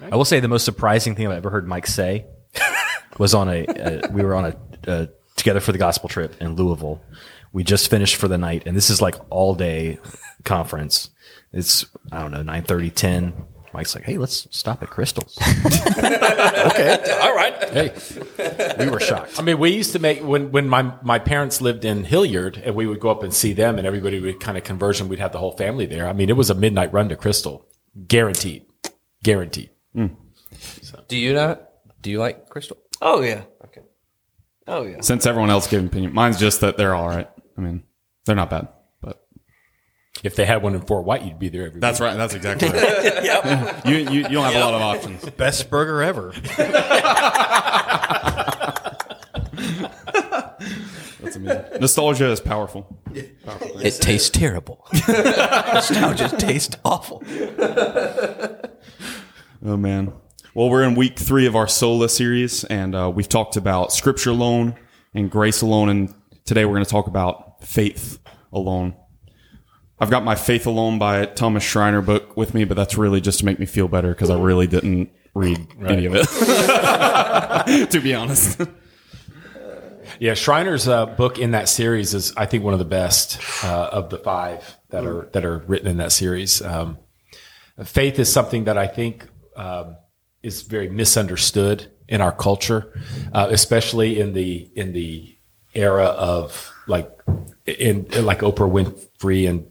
[0.00, 2.26] I will say the most surprising thing I've ever heard Mike say
[3.18, 4.56] was on a, uh, we were on a,
[4.90, 7.02] uh, together for the gospel trip in Louisville.
[7.52, 9.98] We just finished for the night and this is like all day
[10.44, 11.10] conference.
[11.52, 13.32] It's, I don't know, 9 10.
[13.72, 15.38] Mike's like, Hey, let's stop at Krystals.
[16.70, 17.18] okay.
[17.20, 17.50] All right.
[17.70, 17.94] Hey,
[18.78, 19.38] we were shocked.
[19.38, 22.74] I mean, we used to make when when my my parents lived in Hilliard, and
[22.74, 25.20] we would go up and see them, and everybody would kind of converge, and we'd
[25.20, 26.08] have the whole family there.
[26.08, 27.62] I mean, it was a midnight run to Krystal,
[28.08, 28.66] guaranteed,
[29.22, 29.70] guaranteed.
[29.94, 30.06] Hmm.
[31.08, 31.68] Do you not?
[32.02, 32.76] Do you like Krystal?
[33.00, 33.42] Oh yeah.
[33.66, 33.82] Okay.
[34.66, 35.00] Oh yeah.
[35.00, 37.28] Since everyone else gave an opinion, mine's just that they're all right.
[37.60, 37.82] I mean,
[38.24, 38.68] they're not bad,
[39.02, 39.22] but
[40.24, 41.78] If they had one in Fort White, you'd be there every.
[41.80, 42.16] that's right.
[42.16, 42.78] That's exactly right.
[43.22, 43.84] yep.
[43.84, 45.28] You, you, you don't have a lot of options.
[45.36, 46.32] Best burger ever.
[51.20, 51.64] That's amazing.
[51.80, 52.98] Nostalgia is powerful.
[53.12, 54.86] It tastes terrible.
[55.08, 57.22] Nostalgia tastes awful.
[59.62, 60.12] Oh man.
[60.54, 64.30] Well, we're in week three of our Sola series, and uh, we've talked about Scripture
[64.30, 64.74] alone
[65.14, 68.18] and grace alone, and today we're going to talk about faith
[68.52, 68.94] alone.
[69.98, 73.40] I've got my Faith Alone by Thomas Schreiner book with me, but that's really just
[73.40, 76.26] to make me feel better because I really didn't read any of it.
[77.90, 78.60] to be honest.
[80.18, 83.90] Yeah, Schreiner's uh, book in that series is, I think, one of the best uh,
[83.92, 86.60] of the five that are that are written in that series.
[86.62, 86.98] Um,
[87.84, 89.96] faith is something that I think um,
[90.42, 92.98] is very misunderstood in our culture,
[93.32, 95.36] uh, especially in the in the
[95.74, 97.10] era of like
[97.66, 99.66] in, like Oprah Winfrey and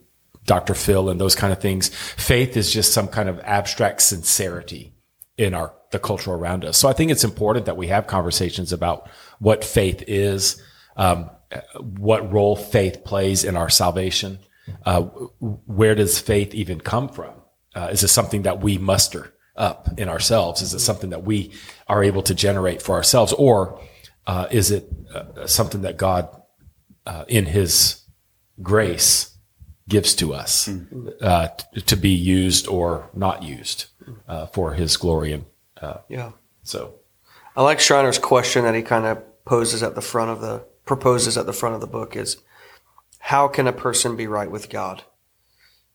[0.45, 0.73] Dr.
[0.73, 1.89] Phil and those kind of things.
[1.89, 4.93] Faith is just some kind of abstract sincerity
[5.38, 6.77] in our the culture around us.
[6.77, 10.62] So I think it's important that we have conversations about what faith is,
[10.97, 11.32] um,
[11.73, 14.39] what role faith plays in our salvation.
[14.86, 15.01] Uh,
[15.41, 17.34] where does faith even come from?
[17.75, 20.62] Uh, is it something that we muster up in ourselves?
[20.62, 21.51] Is it something that we
[21.88, 23.82] are able to generate for ourselves, or
[24.27, 26.29] uh, is it uh, something that God,
[27.10, 28.02] uh, in His
[28.62, 29.36] grace,
[29.88, 30.69] gives to us
[31.22, 33.86] uh, t- to be used or not used
[34.28, 35.34] uh, for His glory?
[35.34, 35.45] And
[35.82, 36.32] uh, Yeah.
[36.63, 36.93] so,
[37.56, 41.38] I like Schreiner's question that he kind of poses at the front of the proposes
[41.38, 42.38] at the front of the book is
[43.19, 45.04] how can a person be right with God?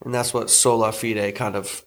[0.05, 1.85] And that's what sola fide kind of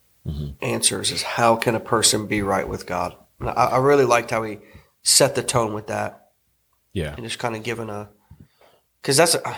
[0.62, 3.16] answers is how can a person be right with God?
[3.40, 4.58] And I, I really liked how he
[5.04, 6.32] set the tone with that
[6.94, 8.10] yeah, and just kind of given a
[9.08, 9.58] because that's a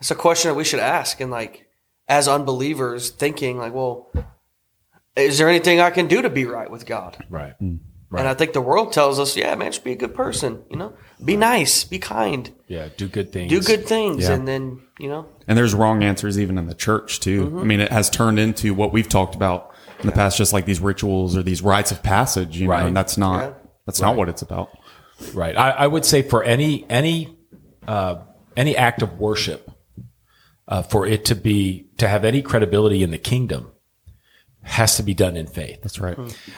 [0.00, 1.68] that's a question that we should ask and like
[2.08, 4.12] as unbelievers thinking like well
[5.14, 7.24] is there anything I can do to be right with God?
[7.30, 7.54] right.
[7.60, 8.20] right.
[8.20, 10.62] And I think the world tells us, yeah, man, just be a good person.
[10.70, 13.50] You know, be nice, be kind, Yeah, do good things.
[13.50, 14.32] do good things, Yeah.
[14.32, 17.44] and then you know, And there's wrong answers even in the church too.
[17.44, 17.58] Mm-hmm.
[17.58, 20.64] I mean, it has turned into what we've talked about in the past, just like
[20.64, 23.52] these rituals or these rites of passage, you know, and that's not, Yeah.
[23.86, 24.70] that's not what it's about.
[25.34, 25.56] Right.
[25.56, 27.36] I, I would say for any any
[27.86, 28.16] uh,
[28.56, 29.70] any act of worship,
[30.68, 33.72] uh, for it to be to have any credibility in the kingdom,
[34.62, 35.80] has to be done in faith.
[35.82, 36.16] That's right.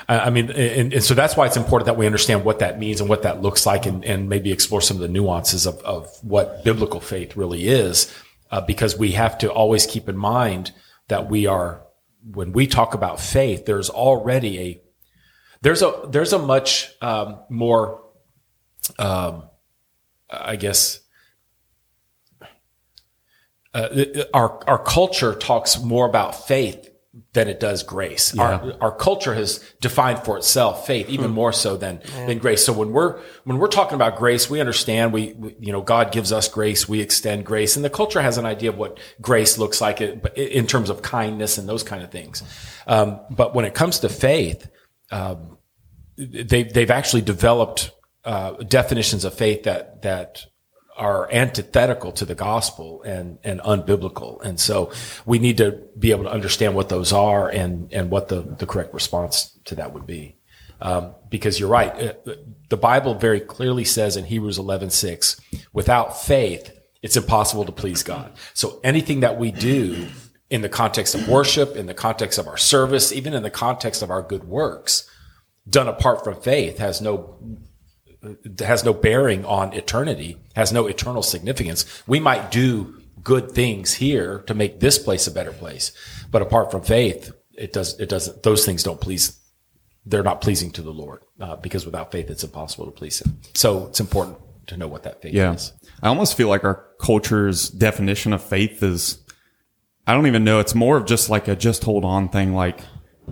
[0.08, 2.78] I I mean, and, and so that's why it's important that we understand what that
[2.78, 5.78] means and what that looks like, and, and maybe explore some of the nuances of,
[5.78, 8.12] of what biblical faith really is,
[8.50, 10.72] uh, because we have to always keep in mind
[11.08, 11.82] that we are,
[12.30, 14.82] when we talk about faith, there's already a,
[15.62, 18.02] there's a, there's a much um, more,
[18.98, 19.44] um,
[20.30, 21.00] I guess,
[23.74, 26.90] uh, our our culture talks more about faith
[27.32, 28.37] than it does grace.
[28.38, 32.64] Our our culture has defined for itself faith even more so than than grace.
[32.64, 36.12] So when we're when we're talking about grace, we understand we, we you know God
[36.12, 39.58] gives us grace, we extend grace, and the culture has an idea of what grace
[39.58, 42.42] looks like in in terms of kindness and those kind of things.
[42.87, 44.68] Um, but when it comes to faith,
[45.10, 45.58] um,
[46.16, 47.90] they've they've actually developed
[48.24, 50.46] uh, definitions of faith that that
[50.96, 54.92] are antithetical to the gospel and and unbiblical, and so
[55.26, 58.66] we need to be able to understand what those are and and what the the
[58.66, 60.37] correct response to that would be.
[60.80, 61.92] Um, because you're right,
[62.26, 62.33] Uh,
[62.68, 65.40] the Bible very clearly says in Hebrews 11:6,
[65.72, 68.33] without faith, it's impossible to please God.
[68.54, 70.09] So anything that we do
[70.50, 74.02] in the context of worship, in the context of our service, even in the context
[74.02, 75.09] of our good works,
[75.68, 77.38] done apart from faith has no
[78.60, 81.84] has no bearing on eternity, has no eternal significance.
[82.06, 85.92] We might do good things here to make this place a better place,
[86.30, 88.42] but apart from faith, it does it doesn't.
[88.42, 89.38] Those things don't please.
[90.06, 93.40] They're not pleasing to the Lord uh, because without faith, it's impossible to please Him.
[93.54, 95.54] So it's important to know what that faith Yeah.
[95.54, 95.72] is.
[96.02, 99.18] I almost feel like our culture's definition of faith is,
[100.06, 100.58] I don't even know.
[100.60, 102.52] It's more of just like a just hold on thing.
[102.54, 102.80] Like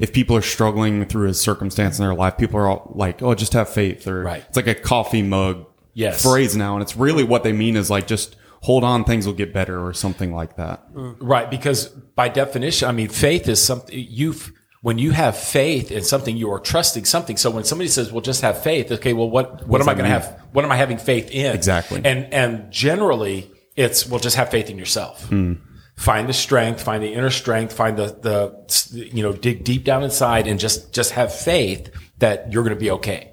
[0.00, 3.35] if people are struggling through a circumstance in their life, people are all like, oh,
[3.35, 4.07] just have faith.
[4.07, 4.44] Or Right.
[4.48, 6.22] it's like a coffee mug Yes.
[6.22, 6.74] phrase now.
[6.74, 9.85] And it's really what they mean is like, just hold on, things will get better
[9.85, 10.83] or something like that.
[10.94, 14.52] Right, because by definition, I mean, faith is something you've,
[14.83, 17.37] when you have faith in something, you are trusting something.
[17.37, 20.05] So when somebody says, well, just have faith, okay, well, what, what am I going
[20.05, 20.40] to have?
[20.52, 21.55] What am I having faith in?
[21.55, 22.00] Exactly.
[22.05, 25.26] And, and generally it's, well, just have faith in yourself.
[25.26, 25.55] Hmm.
[26.02, 30.02] Find the strength, find the inner strength, find the, the, you know, dig deep down
[30.02, 33.30] inside and just, just have faith that you're going to be okay.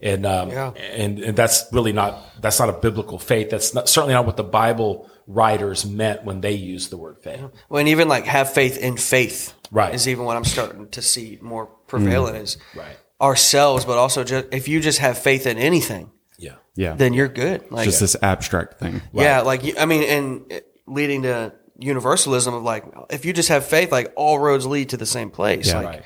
[0.00, 0.70] And, um, Yeah.
[0.70, 3.50] and, and that's really not, that's not a biblical faith.
[3.50, 7.44] That's not, certainly not what the Bible writers meant when they used the word faith.
[7.68, 9.94] Well, and even like have faith in faith, Right.
[9.94, 12.96] is even what I'm starting to see more prevalent is Right.
[13.20, 16.54] ourselves, but also just if you just have faith in anything, Yeah.
[16.74, 16.94] Yeah.
[16.94, 17.70] then you're good.
[17.70, 19.00] Like just this abstract thing.
[19.12, 23.90] Yeah, like I mean, and leading to universalism of like, if you just have faith,
[23.90, 25.76] like all roads lead to the same place, Yeah.
[25.76, 26.02] like, Right.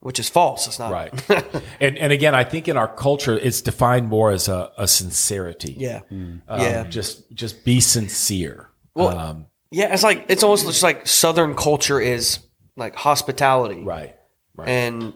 [0.00, 0.66] which is false.
[0.66, 1.12] It's not Right.
[1.80, 5.74] and and again, I think in our culture, it's defined more as a, a sincerity.
[5.78, 8.70] yeah, Um, yeah, Just just be sincere.
[8.94, 9.92] Well, um, yeah.
[9.92, 12.38] It's like it's almost just like Southern culture is
[12.76, 14.16] like hospitality, right.
[14.56, 14.68] Right.
[14.68, 15.12] And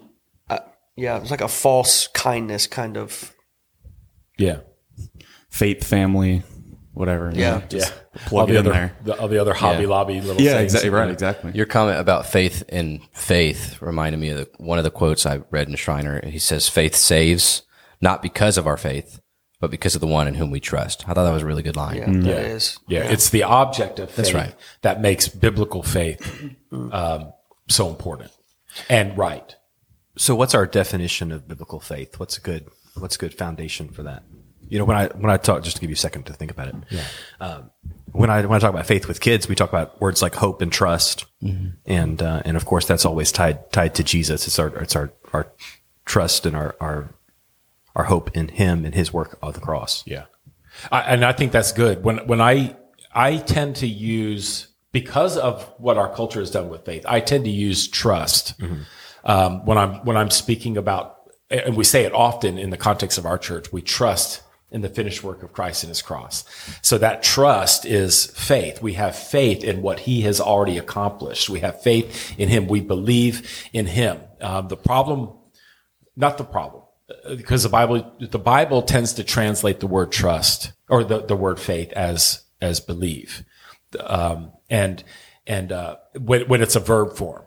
[0.51, 0.59] uh,
[0.97, 3.35] yeah, it's like a false kindness kind of.
[4.39, 4.59] yeah.
[5.51, 6.43] Faith, family,
[6.95, 7.31] whatever.
[7.33, 7.51] you Yeah.
[7.59, 8.97] know, just All Plug the it in other there.
[9.05, 9.89] the, all the other Hobby Yeah.
[9.89, 10.91] Lobby little Yeah, things, exactly.
[10.91, 11.11] Right.
[11.11, 11.53] Exactly.
[11.55, 15.43] Your comment about faith in faith reminded me of the, one of the quotes I
[15.51, 16.25] read in Schreiner.
[16.27, 17.63] He says, "Faith saves
[18.01, 19.21] not because of our faith,
[19.61, 21.63] but because of the one in whom we trust." I thought that was a really
[21.63, 21.97] good line.
[21.97, 22.79] Yeah, that is.
[22.89, 24.55] Yeah, it's the object of faith That's right.
[24.83, 27.33] that makes biblical faith um,
[27.69, 28.31] so important
[28.89, 29.57] and right.
[30.17, 32.21] So, what's our definition of biblical faith?
[32.21, 34.23] What's a good What's a good foundation for that?
[34.69, 36.51] You know, when I when I talk, just to give you a second to think
[36.51, 36.75] about it.
[36.91, 37.05] Yeah.
[37.41, 37.71] Um,
[38.13, 40.63] when I when I talk about faith with kids, we talk about words like hope
[40.63, 41.27] and trust,
[41.87, 44.47] and uh, and of course that's always tied tied to Jesus.
[44.47, 45.53] It's our it's our our
[46.05, 47.15] trust and our our
[47.97, 50.05] our hope in Him and His work on the cross.
[50.07, 50.25] Yeah,
[50.93, 52.05] I, and I think that's good.
[52.05, 52.77] When when I
[53.13, 57.45] I tend to use because of what our culture has done with faith, I tend
[57.47, 58.55] to use trust
[59.25, 61.17] um, when I'm when I'm speaking about,
[61.51, 63.73] and we say it often in the context of our church.
[63.73, 66.45] We trust in the finished work of Christ and His cross.
[66.83, 68.83] So that trust is faith.
[68.83, 71.49] We have faith in what He has already accomplished.
[71.49, 72.67] We have faith in Him.
[72.67, 74.21] We believe in Him.
[74.41, 75.33] Um, the problem,
[76.17, 76.85] not the problem
[77.37, 81.61] because the Bible the Bible tends to translate the word trust or the, the word
[81.61, 83.45] faith as as believe,
[84.01, 85.03] um, and
[85.47, 87.43] and uh, when when it's a verb form.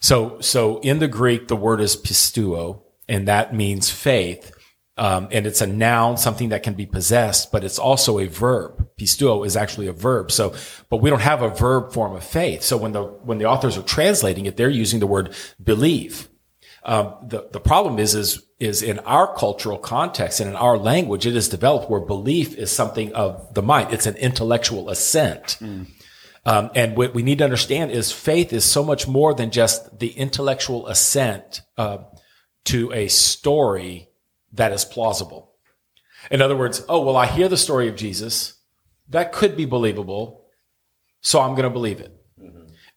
[0.00, 4.51] So so in the Greek the word is pisteuo, and that means faith.
[4.98, 8.88] Um, and it's a noun, something that can be possessed, but it's also a verb.
[8.98, 10.30] Pisteuo is actually a verb.
[10.30, 10.54] So,
[10.90, 12.62] but we don't have a verb form of faith.
[12.62, 16.28] So when the when the authors are translating it, they're using the word believe.
[16.84, 21.26] Um, the the problem is is is in our cultural context and in our language,
[21.26, 23.94] it is developed where belief is something of the mind.
[23.94, 25.56] It's an intellectual assent.
[26.44, 29.98] Um, and what we need to understand is faith is so much more than just
[30.00, 31.98] the intellectual assent uh,
[32.64, 34.08] to a story
[34.52, 35.52] that is plausible.
[36.30, 38.54] In other words, oh well, I hear the story of Jesus.
[39.08, 40.46] That could be believable,
[41.20, 42.16] so I'm going to believe it.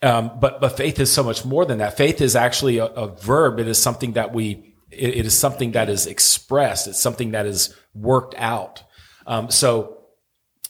[0.02, 1.98] Um, but but faith is so much more than that.
[1.98, 3.60] Faith is actually a, a verb.
[3.60, 4.74] It is something that we.
[4.92, 6.88] It, it is something that is expressed.
[6.88, 8.84] It's something that is worked out.
[9.26, 10.06] Um, so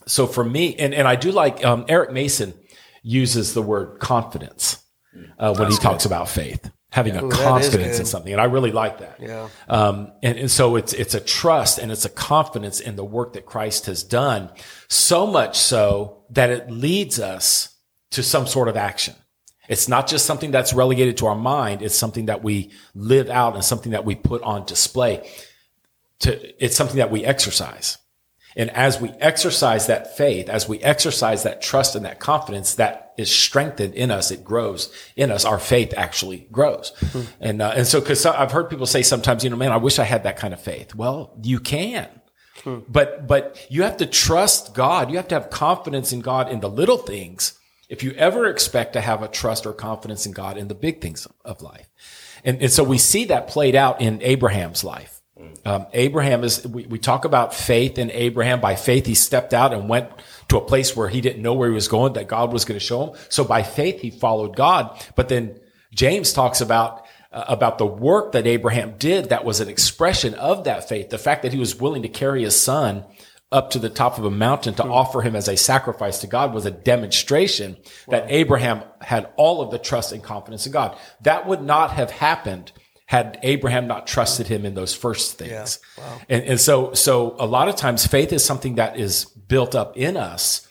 [0.07, 2.53] so for me, and and I do like um, Eric Mason
[3.03, 4.83] uses the word confidence
[5.37, 8.41] uh, when he talks about faith, having a Ooh, that is confidence in something, and
[8.41, 9.19] I really like that.
[9.19, 9.49] Yeah.
[9.67, 13.33] Um, and, and so it's it's a trust and it's a confidence in the work
[13.33, 14.49] that Christ has done,
[14.87, 17.75] so much so that it leads us
[18.11, 19.13] to some sort of action.
[19.67, 21.81] It's not just something that's relegated to our mind.
[21.81, 25.29] It's something that we live out and something that we put on display.
[26.19, 27.97] To, it's something that we exercise.
[28.55, 33.13] And as we exercise that faith, as we exercise that trust and that confidence that
[33.17, 35.43] is strengthened in us, it grows in us.
[35.45, 36.93] Our faith actually grows.
[37.39, 39.99] And, uh, and so, cause I've heard people say sometimes, you know, man, I wish
[39.99, 40.95] I had that kind of faith.
[40.95, 42.07] Well, you can.
[42.89, 45.11] But, but you have to trust God.
[45.11, 48.93] You have to have confidence in God in the little things if you ever expect
[48.93, 51.89] to have a trust or confidence in God in the big things of life.
[52.43, 55.14] And, and so we see that played out in Abraham's life.
[55.65, 58.61] Um, Abraham is, we, we talk about faith in Abraham.
[58.61, 60.09] By faith, he stepped out and went
[60.47, 62.79] to a place where he didn't know where he was going, that God was going
[62.79, 63.19] to show him.
[63.29, 64.97] So by faith, he followed God.
[65.15, 65.59] But then
[65.93, 70.63] James talks about, uh, about the work that Abraham did that was an expression of
[70.65, 71.09] that faith.
[71.09, 73.03] The fact that he was willing to carry his son
[73.51, 76.53] up to the top of a mountain to offer him as a sacrifice to God
[76.53, 80.97] was a demonstration that Abraham had all of the trust and confidence in God.
[81.21, 82.71] That would not have happened
[83.05, 85.51] had Abraham not trusted him in those first things.
[86.27, 89.95] And, and so, so a lot of times faith is something that is built up
[89.95, 90.67] in us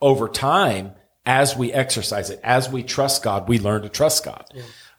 [0.00, 0.92] over time
[1.24, 4.44] as we exercise it, as we trust God, we learn to trust God.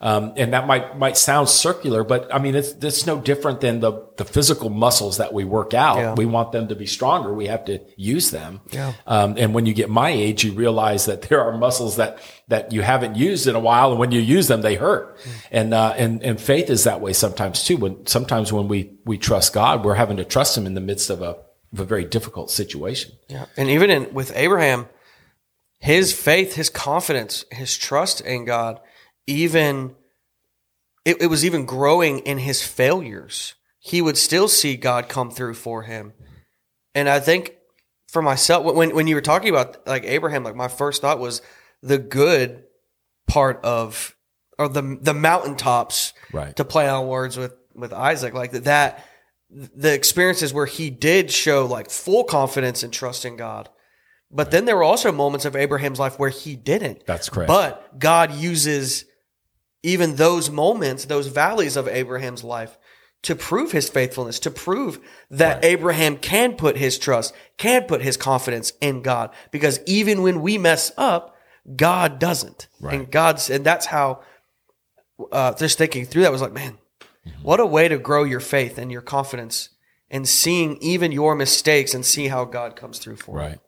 [0.02, 3.80] Um, and that might might sound circular, but I mean it's it's no different than
[3.80, 5.98] the the physical muscles that we work out.
[5.98, 6.14] Yeah.
[6.14, 7.34] We want them to be stronger.
[7.34, 8.62] We have to use them.
[8.70, 8.94] Yeah.
[9.06, 12.72] Um, and when you get my age, you realize that there are muscles that that
[12.72, 15.18] you haven't used in a while, and when you use them, they hurt.
[15.50, 17.76] And uh, and and faith is that way sometimes too.
[17.76, 21.10] When sometimes when we we trust God, we're having to trust Him in the midst
[21.10, 21.36] of a
[21.72, 23.12] of a very difficult situation.
[23.28, 23.46] Yeah.
[23.58, 24.88] And even in with Abraham,
[25.78, 28.80] his faith, his confidence, his trust in God,
[29.26, 29.94] even
[31.04, 33.54] it, it was even growing in his failures.
[33.78, 36.12] He would still see God come through for him.
[36.94, 37.54] And I think
[38.08, 41.40] for myself, when when you were talking about like Abraham, like my first thought was
[41.82, 42.64] the good
[43.26, 44.14] part of
[44.58, 46.54] or the the mountaintops Right.
[46.56, 49.06] to play on words with with Isaac like that that
[49.48, 53.68] the experiences where he did show like full confidence and trust in God.
[54.30, 57.04] But then there were also moments of Abraham's life where he didn't.
[57.06, 57.48] That's correct.
[57.48, 59.06] But God uses
[59.82, 62.78] even those moments, those valleys of Abraham's life
[63.22, 64.98] to prove his faithfulness, to prove
[65.30, 69.30] that Abraham can put his trust, can put his confidence in God.
[69.50, 71.36] Because even when we mess up,
[71.76, 72.68] God doesn't.
[72.80, 72.94] Right.
[72.94, 74.22] And God's, and that's how,
[75.30, 76.78] uh, just thinking through that was like, man,
[77.42, 79.68] what a way to grow your faith and your confidence
[80.10, 83.46] and seeing even your mistakes and see how God comes through for you.
[83.48, 83.58] Right.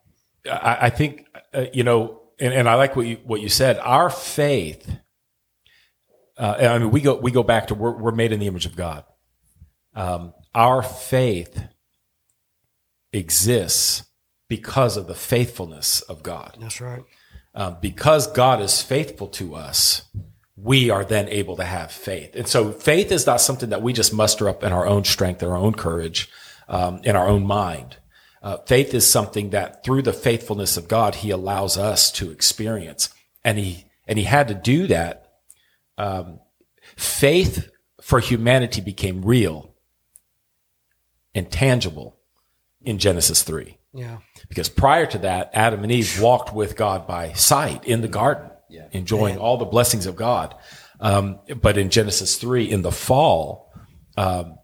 [0.51, 3.79] I, I think uh, you know, and, and I like what you what you said.
[3.79, 4.90] Our faith.
[6.37, 8.66] Uh, I mean, we go we go back to we're, we're made in the image
[8.66, 9.05] of God.
[9.95, 11.64] Um, our faith
[13.12, 14.05] exists
[14.49, 16.57] because of the faithfulness of God.
[16.61, 17.05] That's right.
[17.55, 20.05] Um, because God is faithful to us,
[20.57, 22.35] we are then able to have faith.
[22.35, 25.42] And so faith is not something that we just muster up in our own strength,
[25.42, 26.31] our own courage,
[26.68, 27.97] um, in our own mind.
[28.42, 33.09] Uh, faith is something that through the faithfulness of God, he allows us to experience.
[33.45, 35.22] And he, and he had to do that.
[35.99, 36.41] Um,
[36.97, 37.69] faith
[38.01, 39.75] for humanity became real
[41.35, 42.19] and tangible
[42.83, 43.79] in Genesis 3.
[43.95, 44.19] Yeah.
[44.49, 48.51] Because prior to that, Adam and Eve walked with God by sight in the garden,
[48.93, 50.55] enjoying all the blessings of God.
[51.01, 53.73] Um, but in Genesis 3, in the fall,
[54.17, 54.59] um,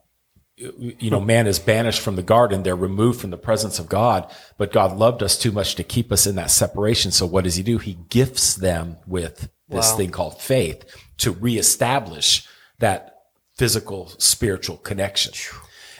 [0.57, 2.63] you know, man is banished from the garden.
[2.65, 6.11] They're removed from the presence of God, but God loved us too much to keep
[6.11, 7.13] us in that separation.
[7.13, 7.79] So what does he do?
[7.79, 9.97] He gifts them with this Wow.
[9.97, 10.85] thing called faith
[11.19, 12.47] to reestablish
[12.79, 13.19] that
[13.57, 15.33] physical, spiritual connection.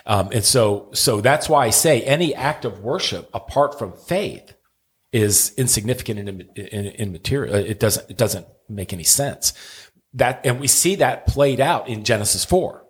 [0.07, 4.55] Um, and so, so that's why I say any act of worship apart from faith
[5.13, 7.55] is insignificant and im- in- immaterial.
[7.55, 9.53] It doesn't, it doesn't make any sense.
[10.15, 12.85] That, and we see that played out in Genesis 4,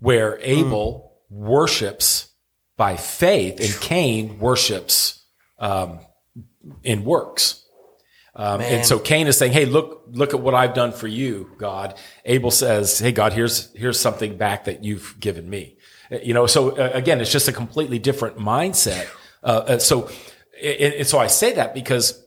[0.00, 2.30] where Abel worships
[2.76, 5.24] by faith and Cain worships,
[5.58, 6.00] um,
[6.82, 7.65] in works.
[8.38, 11.50] Um, and so Cain is saying, "Hey, look, look at what I've done for you,
[11.56, 11.94] God."
[12.26, 15.78] Abel says, "Hey, God, here's here's something back that you've given me."
[16.12, 19.06] Uh, You know, so uh, again, it's just a completely different mindset.
[19.42, 20.10] Uh, uh, so,
[20.62, 22.22] and, so I say that because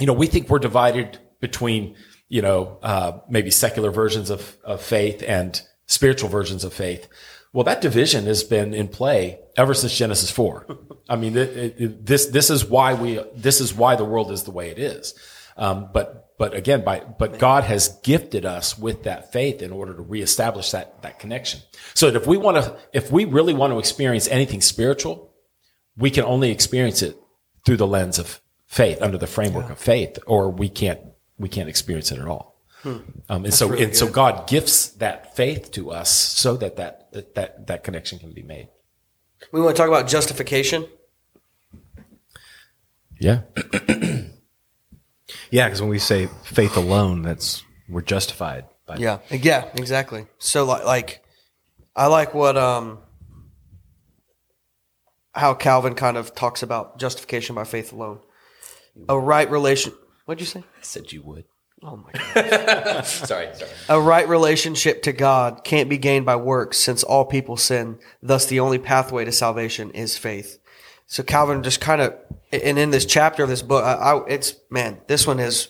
[0.00, 1.94] you know we think we're divided between
[2.28, 7.06] you know uh, maybe secular versions of of faith and spiritual versions of faith.
[7.52, 10.66] Well, that division has been in play ever since Genesis four.
[11.08, 14.44] I mean, it, it- this this is why we this is why the world is
[14.44, 15.14] the way it is.
[15.56, 19.94] Um, but but again, by but God has gifted us with that faith in order
[19.94, 21.60] to reestablish that that connection.
[21.94, 25.32] So that if we want to, if we really want to experience anything spiritual,
[25.96, 27.16] we can only experience it
[27.64, 31.00] through the lens of faith, under the framework of faith, or we can't
[31.38, 32.54] we can't experience it at all.
[32.84, 37.34] Um, and so and so God gifts that faith to us so that that that
[37.34, 38.68] that, that connection can be made.
[39.52, 40.86] We want to talk about justification.
[43.18, 43.42] Yeah.
[45.50, 48.66] Yeah, because when we say faith alone, that's we're justified.
[48.86, 50.26] By Yeah, yeah, exactly.
[50.38, 51.24] So like, like
[51.96, 52.98] I like what um
[55.34, 58.20] how Calvin kind of talks about justification by faith alone.
[59.08, 59.92] A right relation.
[60.26, 60.60] What'd you say?
[60.60, 61.44] I said you would.
[61.82, 63.02] Oh my god.
[63.04, 63.70] Sorry, sorry.
[63.90, 67.98] A right relationship to God can't be gained by works since all people sin.
[68.22, 70.58] Thus, the only pathway to salvation is faith.
[71.06, 72.14] So Calvin just kind of,
[72.62, 75.68] and in this chapter of this book, I, I, it's man, this one is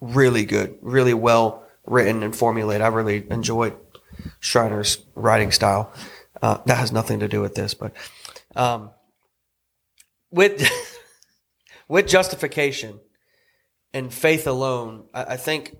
[0.00, 2.82] really good, really well written and formulated.
[2.82, 3.76] I really enjoyed
[4.40, 5.92] Schreiner's writing style.
[6.40, 7.92] Uh, that has nothing to do with this, but
[8.56, 8.90] um,
[10.30, 10.68] with
[11.88, 12.98] with justification
[13.94, 15.76] and faith alone, I, I think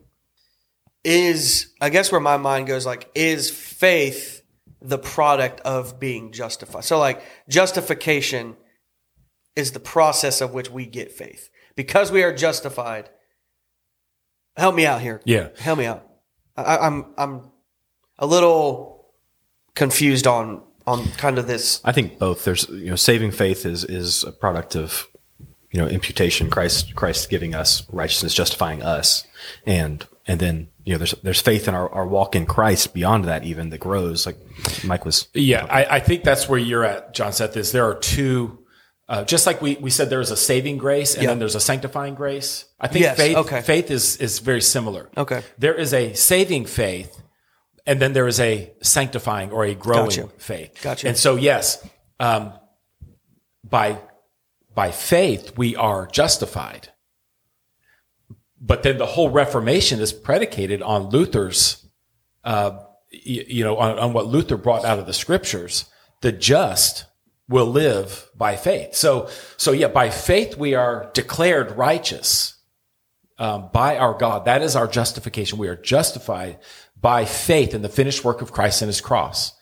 [1.04, 4.42] is I guess where my mind goes like is faith
[4.80, 6.84] the product of being justified.
[6.84, 8.56] So like justification
[9.56, 11.50] is the process of which we get faith.
[11.74, 13.10] Because we are justified.
[14.56, 15.20] Help me out here.
[15.24, 15.48] Yeah.
[15.58, 16.06] Help me out.
[16.56, 17.50] I, I'm I'm
[18.18, 19.06] a little
[19.74, 22.44] confused on on kind of this I think both.
[22.44, 25.08] There's you know, saving faith is is a product of
[25.70, 26.50] you know imputation.
[26.50, 29.26] Christ Christ giving us righteousness, justifying us,
[29.64, 33.24] and and then you know there's there's faith in our, our walk in Christ beyond
[33.24, 34.26] that even that grows.
[34.26, 34.36] Like
[34.84, 35.28] Mike was.
[35.34, 38.58] Yeah, I, I think that's where you're at, John Seth, is there are two,
[39.08, 41.30] uh, just like we, we said there's a saving grace and Yeah.
[41.30, 42.64] then there's a sanctifying grace.
[42.80, 43.60] I think Yes, faith, okay.
[43.60, 45.10] faith is, is very similar.
[45.16, 45.42] Okay.
[45.58, 47.20] There is a saving faith
[47.86, 50.28] and then there is a sanctifying or a growing Gotcha.
[50.38, 50.78] faith.
[50.82, 51.08] Gotcha.
[51.08, 51.84] And so, yes,
[52.20, 52.52] um,
[53.64, 53.98] by,
[54.74, 56.88] by faith, we are justified.
[58.60, 61.84] But then the whole Reformation is predicated on Luther's
[62.44, 62.68] y-
[63.12, 65.86] you know, on, on what Luther brought out of the scriptures,
[66.20, 67.06] the just
[67.52, 68.96] will live by faith.
[68.96, 72.58] So, so yeah, by faith we are declared righteous
[73.38, 74.46] um, by our God.
[74.46, 75.58] That is our justification.
[75.58, 76.58] We are justified
[77.00, 79.52] by faith in the finished work of Christ and His cross.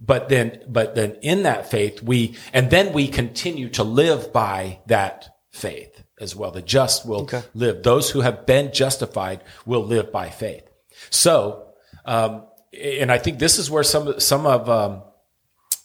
[0.00, 4.80] But then, but then in that faith we, and then we continue to live by
[4.86, 6.50] that faith as well.
[6.50, 7.82] The just will live.
[7.82, 10.62] Those who have been justified will live by faith.
[11.10, 11.68] So,
[12.04, 15.02] um, and I think this is where some some of um,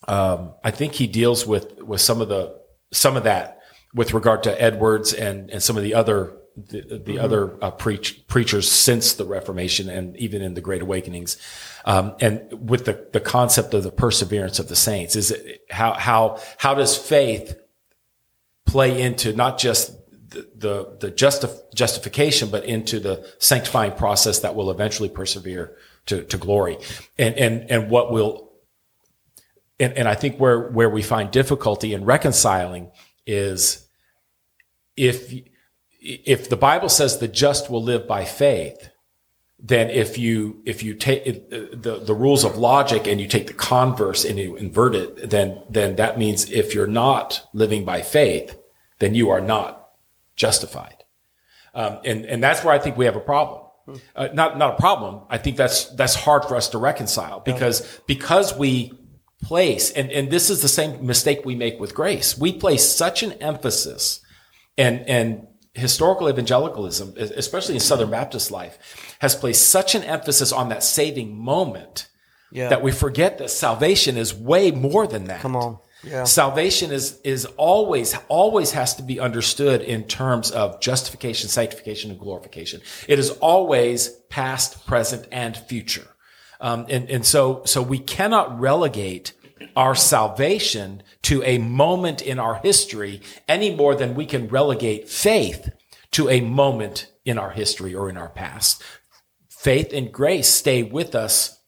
[0.07, 2.59] um, I think he deals with with some of the
[2.91, 3.59] some of that
[3.93, 8.27] with regard to Edwards and and some of the other the, the other uh, preach,
[8.27, 11.37] preachers since the Reformation and even in the Great Awakenings,
[11.85, 15.93] um, and with the the concept of the perseverance of the saints is it, how
[15.93, 17.55] how how does faith
[18.65, 19.93] play into not just
[20.29, 25.75] the the, the justif- justification, but into the sanctifying process that will eventually persevere
[26.07, 26.77] to, to glory,
[27.17, 28.52] and and and what will.
[29.79, 32.91] And, and I think where where we find difficulty in reconciling
[33.25, 33.87] is
[34.95, 35.33] if
[35.99, 38.89] if the Bible says the just will live by faith,
[39.59, 43.53] then if you if you take the the rules of logic and you take the
[43.53, 48.57] converse and you invert it, then then that means if you're not living by faith,
[48.99, 49.91] then you are not
[50.35, 51.05] justified,
[51.73, 53.61] um, and and that's where I think we have a problem.
[54.15, 55.21] Uh, not not a problem.
[55.29, 58.91] I think that's that's hard for us to reconcile because because we
[59.43, 62.37] place and and this is the same mistake we make with grace.
[62.37, 64.19] We place such an emphasis
[64.77, 68.77] and and historical evangelicalism, especially in Southern Baptist life,
[69.19, 72.07] has placed such an emphasis on that saving moment
[72.51, 72.69] Yeah.
[72.69, 75.41] that we forget that salvation is way more than that.
[75.41, 75.79] Come on.
[76.03, 76.25] Yeah.
[76.25, 82.19] Salvation is is always always has to be understood in terms of justification, sanctification, and
[82.19, 82.81] glorification.
[83.07, 86.07] It is always past, present, and future.
[86.63, 89.33] Um, and and so so we cannot relegate
[89.75, 95.69] our salvation to a moment in our history any more than we can relegate faith
[96.11, 98.81] to a moment in our history or in our past.
[99.49, 101.59] Faith and grace stay with us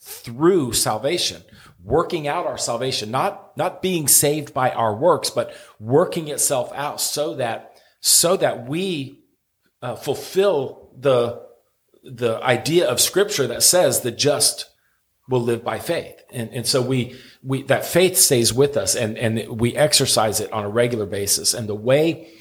[0.00, 1.42] through salvation,
[1.82, 7.00] working out our salvation, not, not being saved by our works, but working itself out
[7.00, 9.22] so that, so that we
[9.82, 11.42] uh, fulfill the,
[12.02, 14.70] the idea of scripture that says the just
[15.28, 16.20] will live by faith.
[16.30, 20.52] And, and so we, we, that faith stays with us and, and we exercise it
[20.52, 21.54] on a regular basis.
[21.54, 22.32] And the way,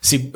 [0.00, 0.32] see,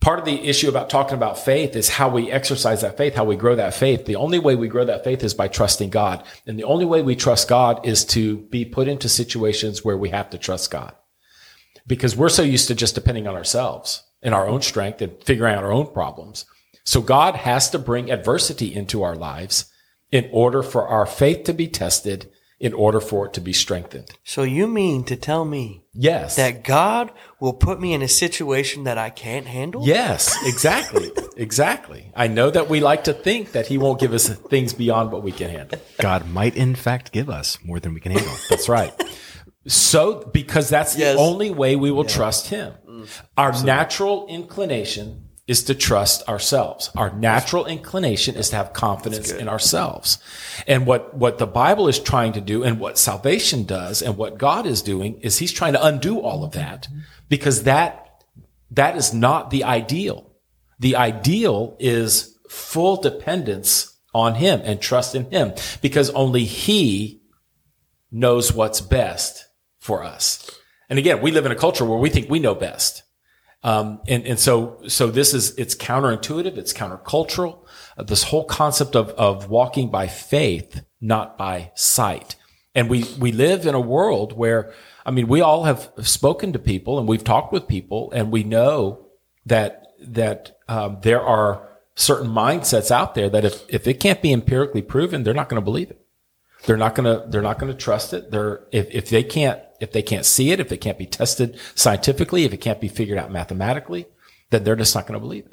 [0.00, 3.24] part of the issue about talking about faith is how we exercise that faith, how
[3.24, 4.06] we grow that faith.
[4.06, 6.24] The only way we grow that faith is by trusting God.
[6.46, 10.10] And the only way we trust God is to be put into situations where we
[10.10, 10.94] have to trust God.
[11.86, 15.54] Because we're so used to just depending on ourselves and our own strength and figuring
[15.54, 16.44] out our own problems.
[16.86, 19.66] So God has to bring adversity into our lives
[20.12, 22.30] in order for our faith to be tested,
[22.60, 24.08] in order for it to be strengthened.
[24.24, 26.36] So you mean to tell me Yes.
[26.36, 27.10] that God
[27.40, 29.82] will put me in a situation that I can't handle?
[29.84, 31.10] Yes, exactly.
[31.36, 32.12] exactly.
[32.14, 35.24] I know that we like to think that he won't give us things beyond what
[35.24, 35.80] we can handle.
[35.98, 38.34] God might, in fact, give us more than we can handle.
[38.48, 38.94] That's right.
[39.66, 41.16] So, because that's Yes.
[41.16, 42.74] the only way we will trust him.
[42.88, 43.08] Mm.
[43.36, 46.90] Our natural inclination is to trust ourselves.
[46.96, 50.18] Our natural inclination is to have confidence in ourselves.
[50.66, 54.38] And what, what the Bible is trying to do and what salvation does and what
[54.38, 56.88] God is doing is he's trying to undo all of that
[57.28, 58.24] because that,
[58.72, 60.32] that is not the ideal.
[60.80, 67.22] The ideal is full dependence on him and trust in him because only he
[68.10, 69.46] knows what's best
[69.78, 70.50] for us.
[70.88, 73.02] And again, we live in a culture where we think we know best.
[73.66, 76.56] Um, and, and so, so this is, it's counterintuitive.
[76.56, 77.66] It's countercultural.
[77.98, 82.36] Uh, this whole concept of, of walking by faith, not by sight.
[82.76, 84.72] And we, we live in a world where,
[85.04, 88.44] I mean, we all have spoken to people and we've talked with people and we
[88.44, 89.08] know
[89.46, 94.32] that, that, um, there are certain mindsets out there that if, if it can't be
[94.32, 96.00] empirically proven, they're not going to believe it.
[96.66, 98.30] They're not gonna, they're not gonna trust it.
[98.30, 101.58] They're, if, if they can't, if they can't see it, if it can't be tested
[101.74, 104.06] scientifically, if it can't be figured out mathematically,
[104.50, 105.52] then they're just not gonna believe it.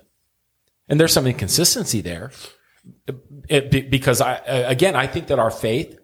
[0.88, 2.32] And there's some inconsistency there.
[3.48, 5.98] It, because I, again, I think that our faith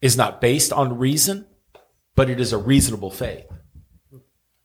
[0.00, 1.46] is not based on reason,
[2.14, 3.46] but it is a reasonable faith.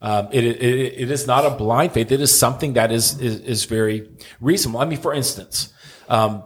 [0.02, 2.12] Um, it, it, it is not a blind faith.
[2.12, 4.80] It is something that is, is, is very reasonable.
[4.80, 5.74] I mean, for instance,
[6.08, 6.44] um,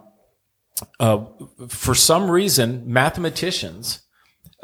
[0.99, 1.25] uh,
[1.67, 4.02] for some reason, mathematicians,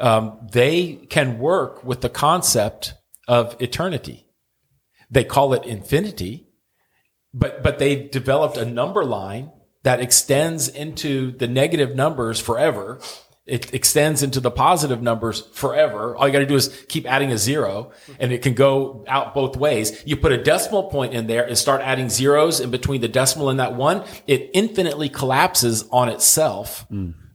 [0.00, 2.94] um, they can work with the concept
[3.28, 4.26] of eternity.
[5.10, 6.48] They call it infinity,
[7.34, 13.00] but, but they developed a number line that extends into the negative numbers forever.
[13.46, 16.14] It extends into the positive numbers forever.
[16.14, 17.90] All you got to do is keep adding a zero
[18.20, 20.02] and it can go out both ways.
[20.06, 23.48] You put a decimal point in there and start adding zeros in between the decimal
[23.48, 24.04] and that one.
[24.26, 26.86] It infinitely collapses on itself.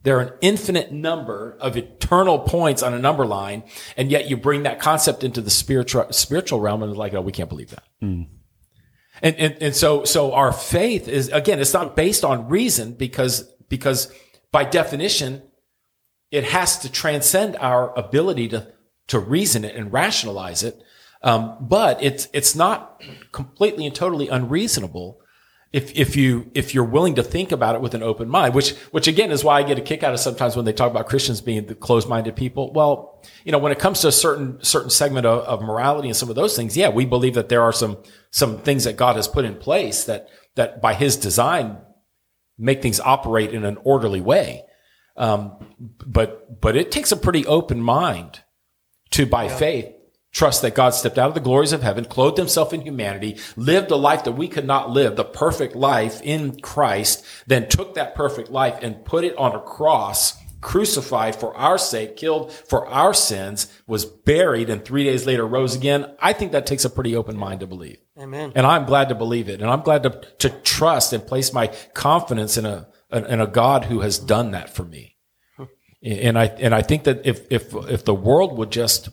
[0.06, 3.64] There are an infinite number of eternal points on a number line.
[3.96, 7.20] And yet you bring that concept into the spiritual, spiritual realm and it's like, oh,
[7.20, 7.82] we can't believe that.
[9.20, 13.52] And, and, and so, so our faith is, again, it's not based on reason because,
[13.68, 14.12] because
[14.52, 15.42] by definition,
[16.30, 18.72] it has to transcend our ability to,
[19.08, 20.80] to reason it and rationalize it.
[21.24, 23.02] Um, but it's, it's not
[23.32, 25.18] completely and totally unreasonable
[25.72, 28.74] if if you if you're willing to think about it with an open mind, which
[28.92, 31.08] which again is why I get a kick out of sometimes when they talk about
[31.08, 32.72] Christians being the closed-minded people.
[32.72, 36.16] Well, you know, when it comes to a certain certain segment of, of morality and
[36.16, 37.98] some of those things, yeah, we believe that there are some
[38.30, 41.78] some things that God has put in place that that by His design
[42.56, 44.62] make things operate in an orderly way.
[45.16, 48.40] Um, but but it takes a pretty open mind
[49.10, 49.95] to by faith
[50.36, 53.90] trust that God stepped out of the glories of heaven, clothed himself in humanity, lived
[53.90, 58.14] a life that we could not live, the perfect life in Christ, then took that
[58.14, 63.14] perfect life and put it on a cross, crucified for our sake, killed for our
[63.14, 66.14] sins, was buried, and three days later rose again.
[66.20, 67.96] I think that takes a pretty open mind to believe.
[68.18, 68.52] Amen.
[68.54, 69.62] And I'm glad to believe it.
[69.62, 73.86] And I'm glad to, to trust and place my confidence in a, in a God
[73.86, 75.16] who has done that for me.
[75.56, 75.64] Hmm.
[76.02, 79.08] And I, and I think that if, if, if the world would just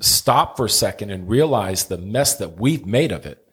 [0.00, 3.44] stop for a second and realize the mess that we've made of it,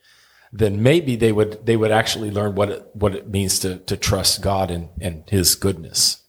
[0.53, 3.97] then maybe they would they would actually learn what it, what it means to to
[3.97, 6.23] trust God and and His goodness.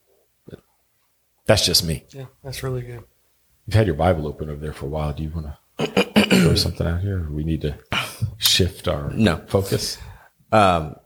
[0.48, 0.60] But
[1.46, 2.04] that's just me.
[2.10, 3.04] Yeah, that's really good.
[3.66, 5.12] You've had your Bible open over there for a while.
[5.12, 5.46] Do you want
[5.78, 7.26] to throw something out here?
[7.30, 7.78] We need to
[8.38, 9.38] shift our No.
[9.48, 9.98] focus.
[10.52, 10.96] on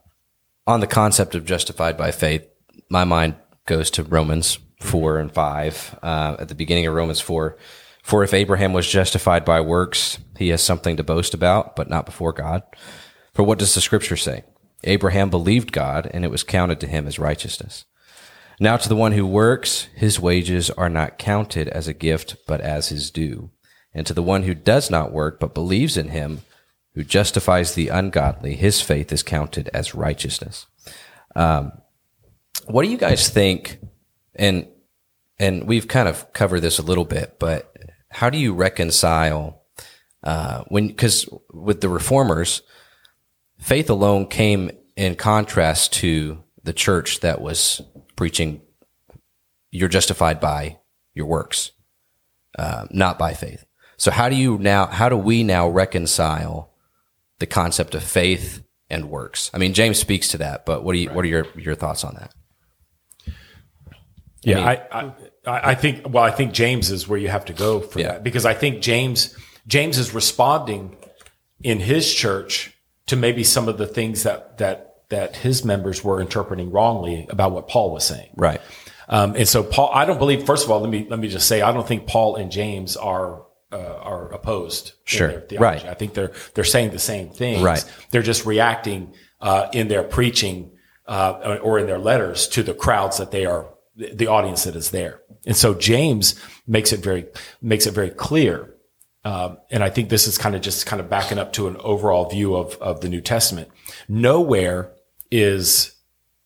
[0.80, 2.46] the concept of justified by faith,
[2.88, 3.34] my mind
[3.66, 5.98] goes to Romans 4 and 5.
[6.02, 7.56] Uh, at the beginning of Romans 4,
[8.02, 12.06] for if Abraham was justified by works, he has something to boast about, but not
[12.06, 12.62] before God.
[13.34, 14.44] For what does the scripture say?
[14.84, 17.84] Abraham believed God, and it was counted to him as righteousness.
[18.58, 22.60] Now to the one who works, his wages are not counted as a gift, but
[22.60, 23.50] as his due.
[23.94, 26.42] And to the one who does not work, but believes in him,
[26.94, 30.66] who justifies the ungodly, his faith is counted as righteousness.
[31.34, 31.72] Um,
[32.66, 33.78] what do you guys think?
[34.34, 34.68] And
[35.38, 37.69] and we've kind of covered this a little bit, but
[38.10, 39.62] how do you reconcile
[40.22, 40.88] uh, when?
[40.88, 42.62] Because with the reformers,
[43.58, 47.80] faith alone came in contrast to the church that was
[48.16, 48.60] preaching
[49.70, 50.78] you're justified by
[51.14, 51.72] your works,
[52.58, 53.64] uh, not by faith.
[53.96, 54.86] So how do you now?
[54.86, 56.72] How do we now reconcile
[57.38, 59.50] the concept of faith and works?
[59.54, 61.10] I mean, James speaks to that, but what do you?
[61.10, 62.34] What are your your thoughts on that?
[64.42, 65.12] Yeah, mean- I, I,
[65.46, 66.08] I I think.
[66.08, 68.12] Well, I think James is where you have to go for Yeah.
[68.12, 69.34] that because I think James
[69.66, 70.96] James is responding
[71.62, 72.74] in his church
[73.06, 77.52] to maybe some of the things that that that his members were interpreting wrongly about
[77.52, 78.30] what Paul was saying.
[78.36, 78.60] Right.
[79.08, 80.46] Um, and so Paul, I don't believe.
[80.46, 82.96] First of all, let me let me just say, I don't think Paul and James
[82.96, 84.88] are uh, are opposed.
[84.88, 85.40] in Sure.
[85.48, 85.58] their.
[85.58, 85.84] Right.
[85.84, 87.62] I think they're they're saying the same things.
[87.62, 87.84] Right.
[88.10, 90.72] They're just reacting uh, in their preaching
[91.08, 93.66] uh, or in their letters to the crowds that they are,
[93.96, 95.19] the audience that is there.
[95.46, 96.34] And so James
[96.66, 97.26] makes it very
[97.60, 98.74] makes it very clear.
[99.24, 101.76] Um, and I think this is kind of just kind of backing up to an
[101.80, 103.68] overall view of of the New Testament.
[104.08, 104.92] Nowhere
[105.30, 105.96] is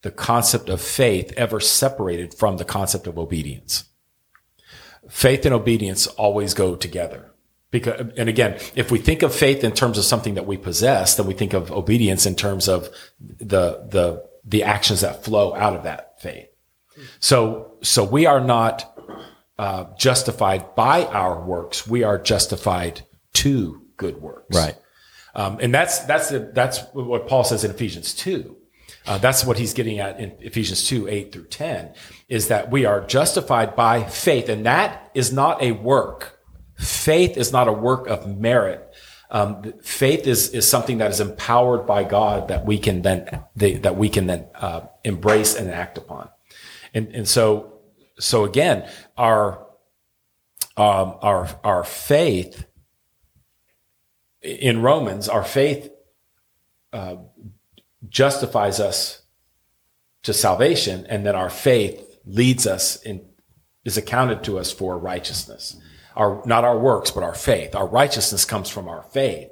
[0.02, 3.84] the concept of faith ever separated from the concept of obedience.
[5.08, 7.30] Faith and obedience always go together.
[7.70, 11.16] Because, and again, if we think of faith in terms of something that we possess,
[11.16, 12.88] then we think of obedience in terms of
[13.18, 16.46] the, the, the actions that flow out of that faith.
[17.20, 18.98] So, so we are not
[19.58, 21.86] uh, justified by our works.
[21.86, 23.02] We are justified
[23.34, 24.56] to good works.
[24.56, 24.76] Right.
[25.34, 28.56] Um, and that's that's the, that's what Paul says in Ephesians two.
[29.06, 31.92] Uh, that's what he's getting at in Ephesians two eight through ten
[32.28, 36.40] is that we are justified by faith, and that is not a work.
[36.76, 38.88] Faith is not a work of merit.
[39.30, 43.96] Um, faith is is something that is empowered by God that we can then that
[43.96, 46.28] we can then uh, embrace and act upon.
[46.94, 47.80] And and so
[48.18, 49.66] so again, our
[50.76, 52.66] um, our our faith
[54.40, 55.90] in Romans, our faith
[56.92, 57.16] uh,
[58.08, 59.22] justifies us
[60.22, 63.20] to salvation, and then our faith leads us and
[63.84, 65.76] is accounted to us for righteousness.
[66.16, 67.74] Our not our works, but our faith.
[67.74, 69.50] Our righteousness comes from our faith,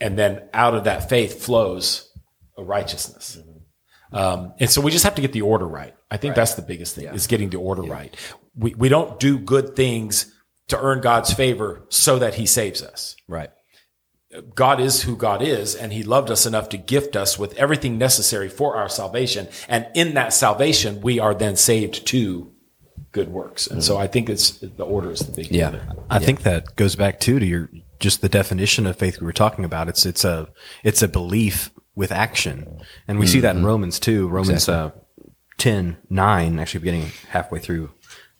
[0.00, 2.10] and then out of that faith flows
[2.56, 3.38] a righteousness.
[4.12, 5.94] Um, and so we just have to get the order right.
[6.10, 8.16] I think that's the biggest thing is getting the order right.
[8.56, 10.34] We we don't do good things
[10.68, 13.16] to earn God's favor so that He saves us.
[13.28, 13.50] Right.
[14.54, 17.98] God is who God is, and He loved us enough to gift us with everything
[17.98, 19.48] necessary for our salvation.
[19.68, 22.52] And in that salvation, we are then saved to
[23.12, 23.66] good works.
[23.66, 25.80] And so I think it's the order is the big Yeah.
[26.08, 29.32] I think that goes back too to your just the definition of faith we were
[29.32, 29.88] talking about.
[29.88, 30.48] It's it's a
[30.84, 34.28] it's a belief with action, and we see that in Romans too.
[34.28, 34.90] Romans uh,
[35.58, 37.90] 10, 9, actually beginning halfway through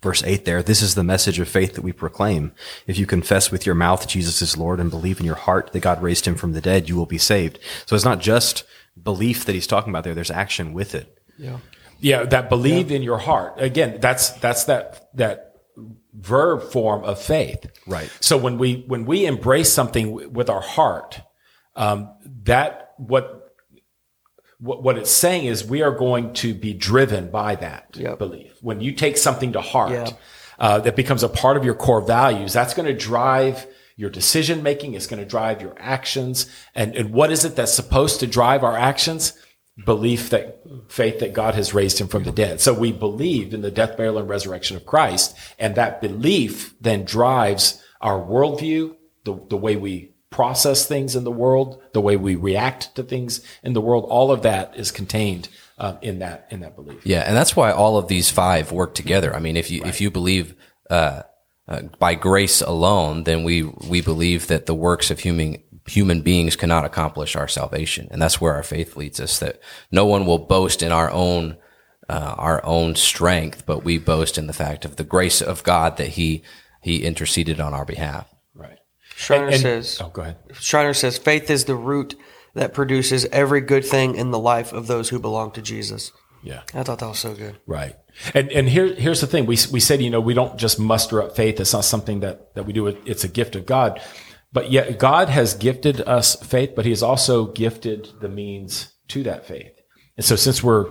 [0.03, 0.44] verse eight.
[0.46, 2.53] There, this is the message of faith that we proclaim.
[2.86, 5.80] If you confess with your mouth Jesus is Lord and believe in your heart that
[5.80, 7.59] God raised him from the dead, you will be saved.
[7.86, 8.64] So it's not just
[9.01, 10.14] belief that he's talking about there.
[10.14, 11.18] There's action with it.
[11.38, 11.59] Yeah,
[12.01, 12.22] Yeah.
[12.24, 13.55] that believe in your heart.
[13.61, 15.55] Again, that's that's that that
[16.14, 17.66] verb form of faith.
[17.86, 18.11] Right.
[18.20, 21.20] So when we when we embrace something w- with our heart,
[21.76, 22.11] um,
[22.44, 23.39] that what
[24.61, 28.18] what what it's saying is we are going to be driven by that Yep.
[28.18, 28.52] belief.
[28.61, 30.11] When you take something to heart, Yeah.
[30.58, 32.52] uh, that becomes a part of your core values.
[32.52, 34.94] That's going to drive your decision making.
[34.94, 36.46] It's going to drive your actions.
[36.74, 39.32] And and what is it that's supposed to drive our actions?
[39.86, 42.61] Belief that faith that God has raised him from the dead.
[42.61, 47.04] So we believed in the death, burial, and resurrection of Christ, and that belief then
[47.04, 48.94] drives our worldview,
[49.24, 53.45] the the way we process things in the world, the way we react to things
[53.62, 54.05] in the world.
[54.09, 57.05] All of that is contained um, in that in that belief.
[57.05, 59.35] Yeah, and that's why all of these five work together.
[59.35, 60.55] I mean, if you if you believe
[60.89, 61.22] uh,
[61.66, 66.55] uh, by grace alone, then we we believe that the works of human human beings
[66.55, 69.39] cannot accomplish our salvation, and that's where our faith leads us.
[69.39, 69.61] That
[69.91, 71.57] no one will boast in our own
[72.09, 75.97] uh, our own strength, but we boast in the fact of the grace of God
[75.97, 76.43] that He
[76.83, 78.28] He interceded on our behalf.
[79.21, 79.27] Right.
[79.27, 80.37] Schreiner And- says, Oh, go ahead.
[80.55, 82.18] Schreiner says, faith is the root
[82.55, 86.12] that produces every good thing in the life of those who belong to Jesus.
[86.43, 86.62] Yeah.
[86.75, 87.59] I thought that was so good.
[87.66, 87.97] Right.
[88.35, 89.45] And and here here's the thing.
[89.45, 91.61] We we said you know we don't just muster up faith.
[91.61, 92.87] It's not something that that we do.
[92.87, 94.01] It's a gift of God.
[94.53, 99.23] But yet God has gifted us faith, but He has also gifted the means to
[99.25, 99.73] that faith.
[100.16, 100.87] And so since we're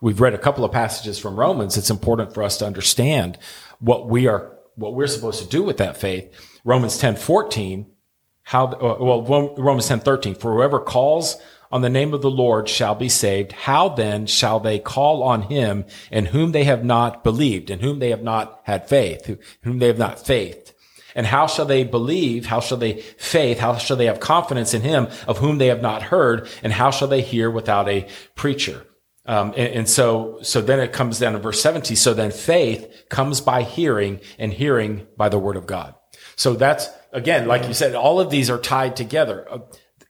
[0.00, 3.38] we've read a couple of passages from Romans, it's important for us to understand
[3.80, 6.32] what we are what we're supposed to do with that faith.
[6.64, 7.86] Romans ten fourteen.
[8.44, 10.34] How uh, well Romans ten thirteen.
[10.34, 11.36] For whoever calls
[11.72, 13.52] on the name of the Lord shall be saved.
[13.52, 17.98] How then shall they call on him in whom they have not believed, in whom
[17.98, 20.74] they have not had faith, whom they have not faithed?
[21.14, 22.46] And how shall they believe?
[22.46, 23.58] How shall they faith?
[23.58, 26.48] How shall they have confidence in him of whom they have not heard?
[26.62, 28.86] And how shall they hear without a preacher?
[29.24, 31.94] Um, and, and so, so then it comes down to verse 70.
[31.94, 35.94] So then faith comes by hearing and hearing by the word of God.
[36.36, 39.46] So that's, again, like you said, all of these are tied together.
[39.50, 39.58] Uh,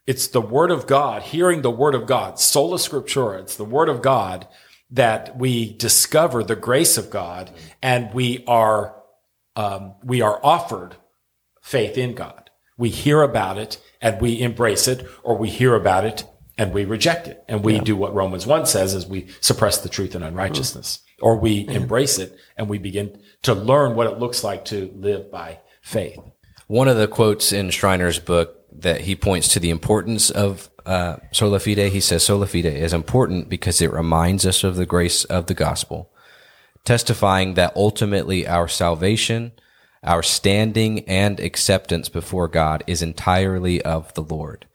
[0.07, 3.41] It's the word of God, hearing the word of God, sola scriptura.
[3.41, 4.49] It's the word of God
[4.91, 7.51] that we discover the grace of God
[7.81, 8.95] and we are,
[9.57, 10.97] um, we are offered
[11.63, 12.51] faith in God.
[12.77, 16.25] We hear about it and we embrace it or we hear about it
[16.59, 17.43] and we reject it.
[17.49, 21.37] And we do what Romans 1 says is we suppress the truth and unrighteousness or
[21.39, 25.61] we embrace it and we begin to learn what it looks like to live by
[25.83, 26.19] faith.
[26.69, 31.17] One of the quotes in Schreiner's book that he points to the importance of uh,
[31.33, 31.93] sola fide.
[31.93, 35.55] He says sola fide is important because it reminds us of the grace of the
[35.55, 36.11] gospel,
[36.85, 39.53] testifying that ultimately our salvation,
[40.03, 44.67] our standing and acceptance before God is entirely of the Lord.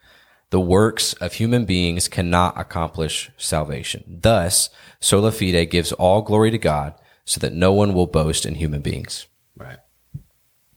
[0.49, 4.03] The works of human beings cannot accomplish salvation.
[4.08, 4.70] Thus,
[5.01, 6.93] sola fide gives all glory to God
[7.26, 9.28] so that no one will boast in human beings.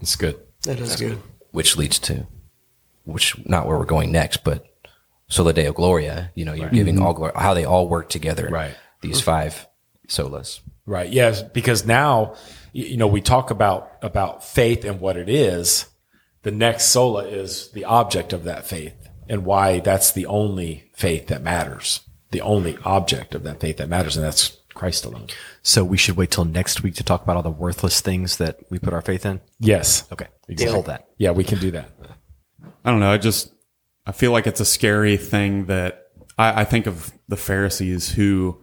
[0.00, 0.38] It's good.
[0.62, 1.18] That is good.
[1.52, 2.26] which leads to,
[3.04, 4.66] which not where we're going next, but
[5.28, 7.06] sola deo gloria, you know, you're giving mm-hmm.
[7.06, 8.48] all glory, how they all work together.
[8.48, 8.74] Right.
[9.00, 9.66] These five
[10.08, 10.60] solas.
[10.84, 11.10] Right.
[11.10, 11.42] Yes.
[11.42, 12.34] Because now,
[12.72, 15.86] you know, we talk about, about faith and what it is.
[16.42, 21.28] The next sola is the object of that faith and why that's the only faith
[21.28, 22.00] that matters.
[22.30, 24.16] The only object of that faith that matters.
[24.16, 25.26] And that's Christ alone.
[25.62, 28.58] So we should wait till next week to talk about all the worthless things that
[28.70, 29.42] we put our faith in.
[29.58, 30.10] Yes.
[30.10, 31.06] Okay, we'll hold that.
[31.18, 31.90] Yeah, we can do that.
[32.82, 33.10] I don't know.
[33.10, 33.52] I just
[34.06, 36.06] I feel like it's a scary thing that
[36.38, 38.58] I, I think of the Pharisees who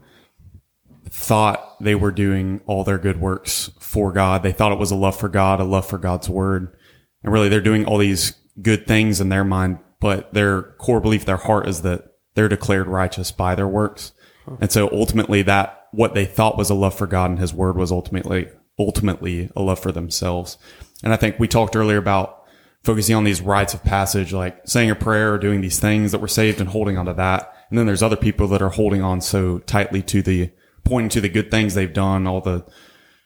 [1.07, 4.41] thought they were doing all their good works for God.
[4.41, 6.75] They thought it was a love for God, a love for God's word.
[7.21, 11.25] And really they're doing all these good things in their mind, but their core belief,
[11.25, 14.13] their heart is that they're declared righteous by their works.
[14.61, 17.77] And so ultimately that what they thought was a love for God and his word
[17.77, 18.47] was ultimately
[18.79, 20.57] ultimately a love for themselves.
[21.03, 22.45] And I think we talked earlier about
[22.83, 26.21] focusing on these rites of passage, like saying a prayer or doing these things that
[26.21, 27.53] were saved and holding on to that.
[27.69, 30.51] And then there's other people that are holding on so tightly to the
[30.83, 32.65] pointing to the good things they've done, all the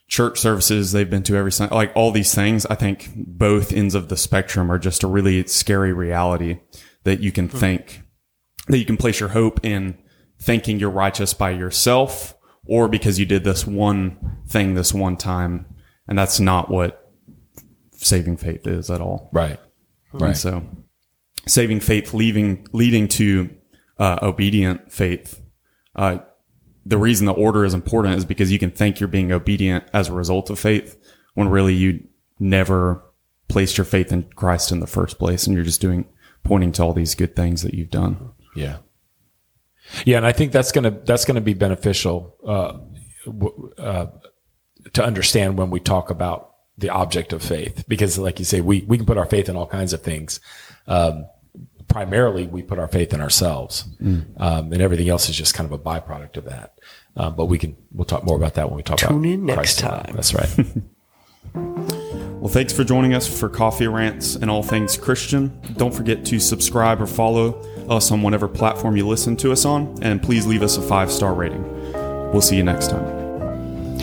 [0.07, 2.65] church services they've been to every Sunday, like all these things.
[2.65, 6.59] I think both ends of the spectrum are just a really scary reality
[7.03, 7.57] that you can hmm.
[7.57, 8.01] think
[8.67, 9.97] that you can place your hope in
[10.41, 12.35] thinking you're righteous by yourself
[12.65, 15.65] or because you did this one thing this one time.
[16.07, 17.11] And that's not what
[17.93, 19.29] saving faith is at all.
[20.11, 20.29] Right.
[20.29, 20.63] And so
[21.47, 23.49] saving faith leaving, leading to
[23.97, 25.41] uh, obedient faith.
[25.95, 26.19] Uh,
[26.85, 30.09] the reason the order is important is because you can think you're being obedient as
[30.09, 30.97] a result of faith
[31.35, 32.03] when really you
[32.39, 33.03] never
[33.47, 36.05] placed your faith in Christ in the first place and you're just doing,
[36.43, 38.31] pointing to all these good things that you've done.
[38.55, 38.77] Yeah.
[40.05, 42.77] Yeah, and I think that's gonna that's gonna be beneficial uh,
[43.25, 44.07] w- uh,
[44.93, 48.81] to understand when we talk about the object of faith, because like you say, we
[48.87, 50.39] we can put our faith in all kinds of things.
[50.87, 51.27] Um,
[51.87, 54.25] primarily, we put our faith in ourselves, um,
[54.73, 56.73] and everything else is just kind of a byproduct of that.
[57.15, 59.45] Um, but we can we'll talk more about that when we talk about Tune in
[59.45, 60.13] next Christ time.
[60.15, 60.49] That's right.
[62.41, 65.61] Well, thanks for joining us for Coffee Rants and All Things Christian.
[65.77, 69.65] Don't forget to subscribe or follow Uh, us on whatever platform you listen to us
[69.65, 71.63] on, and please leave us a five star rating.
[72.31, 73.97] We'll see you next time.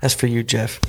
[0.00, 0.80] That's for you, Jeff.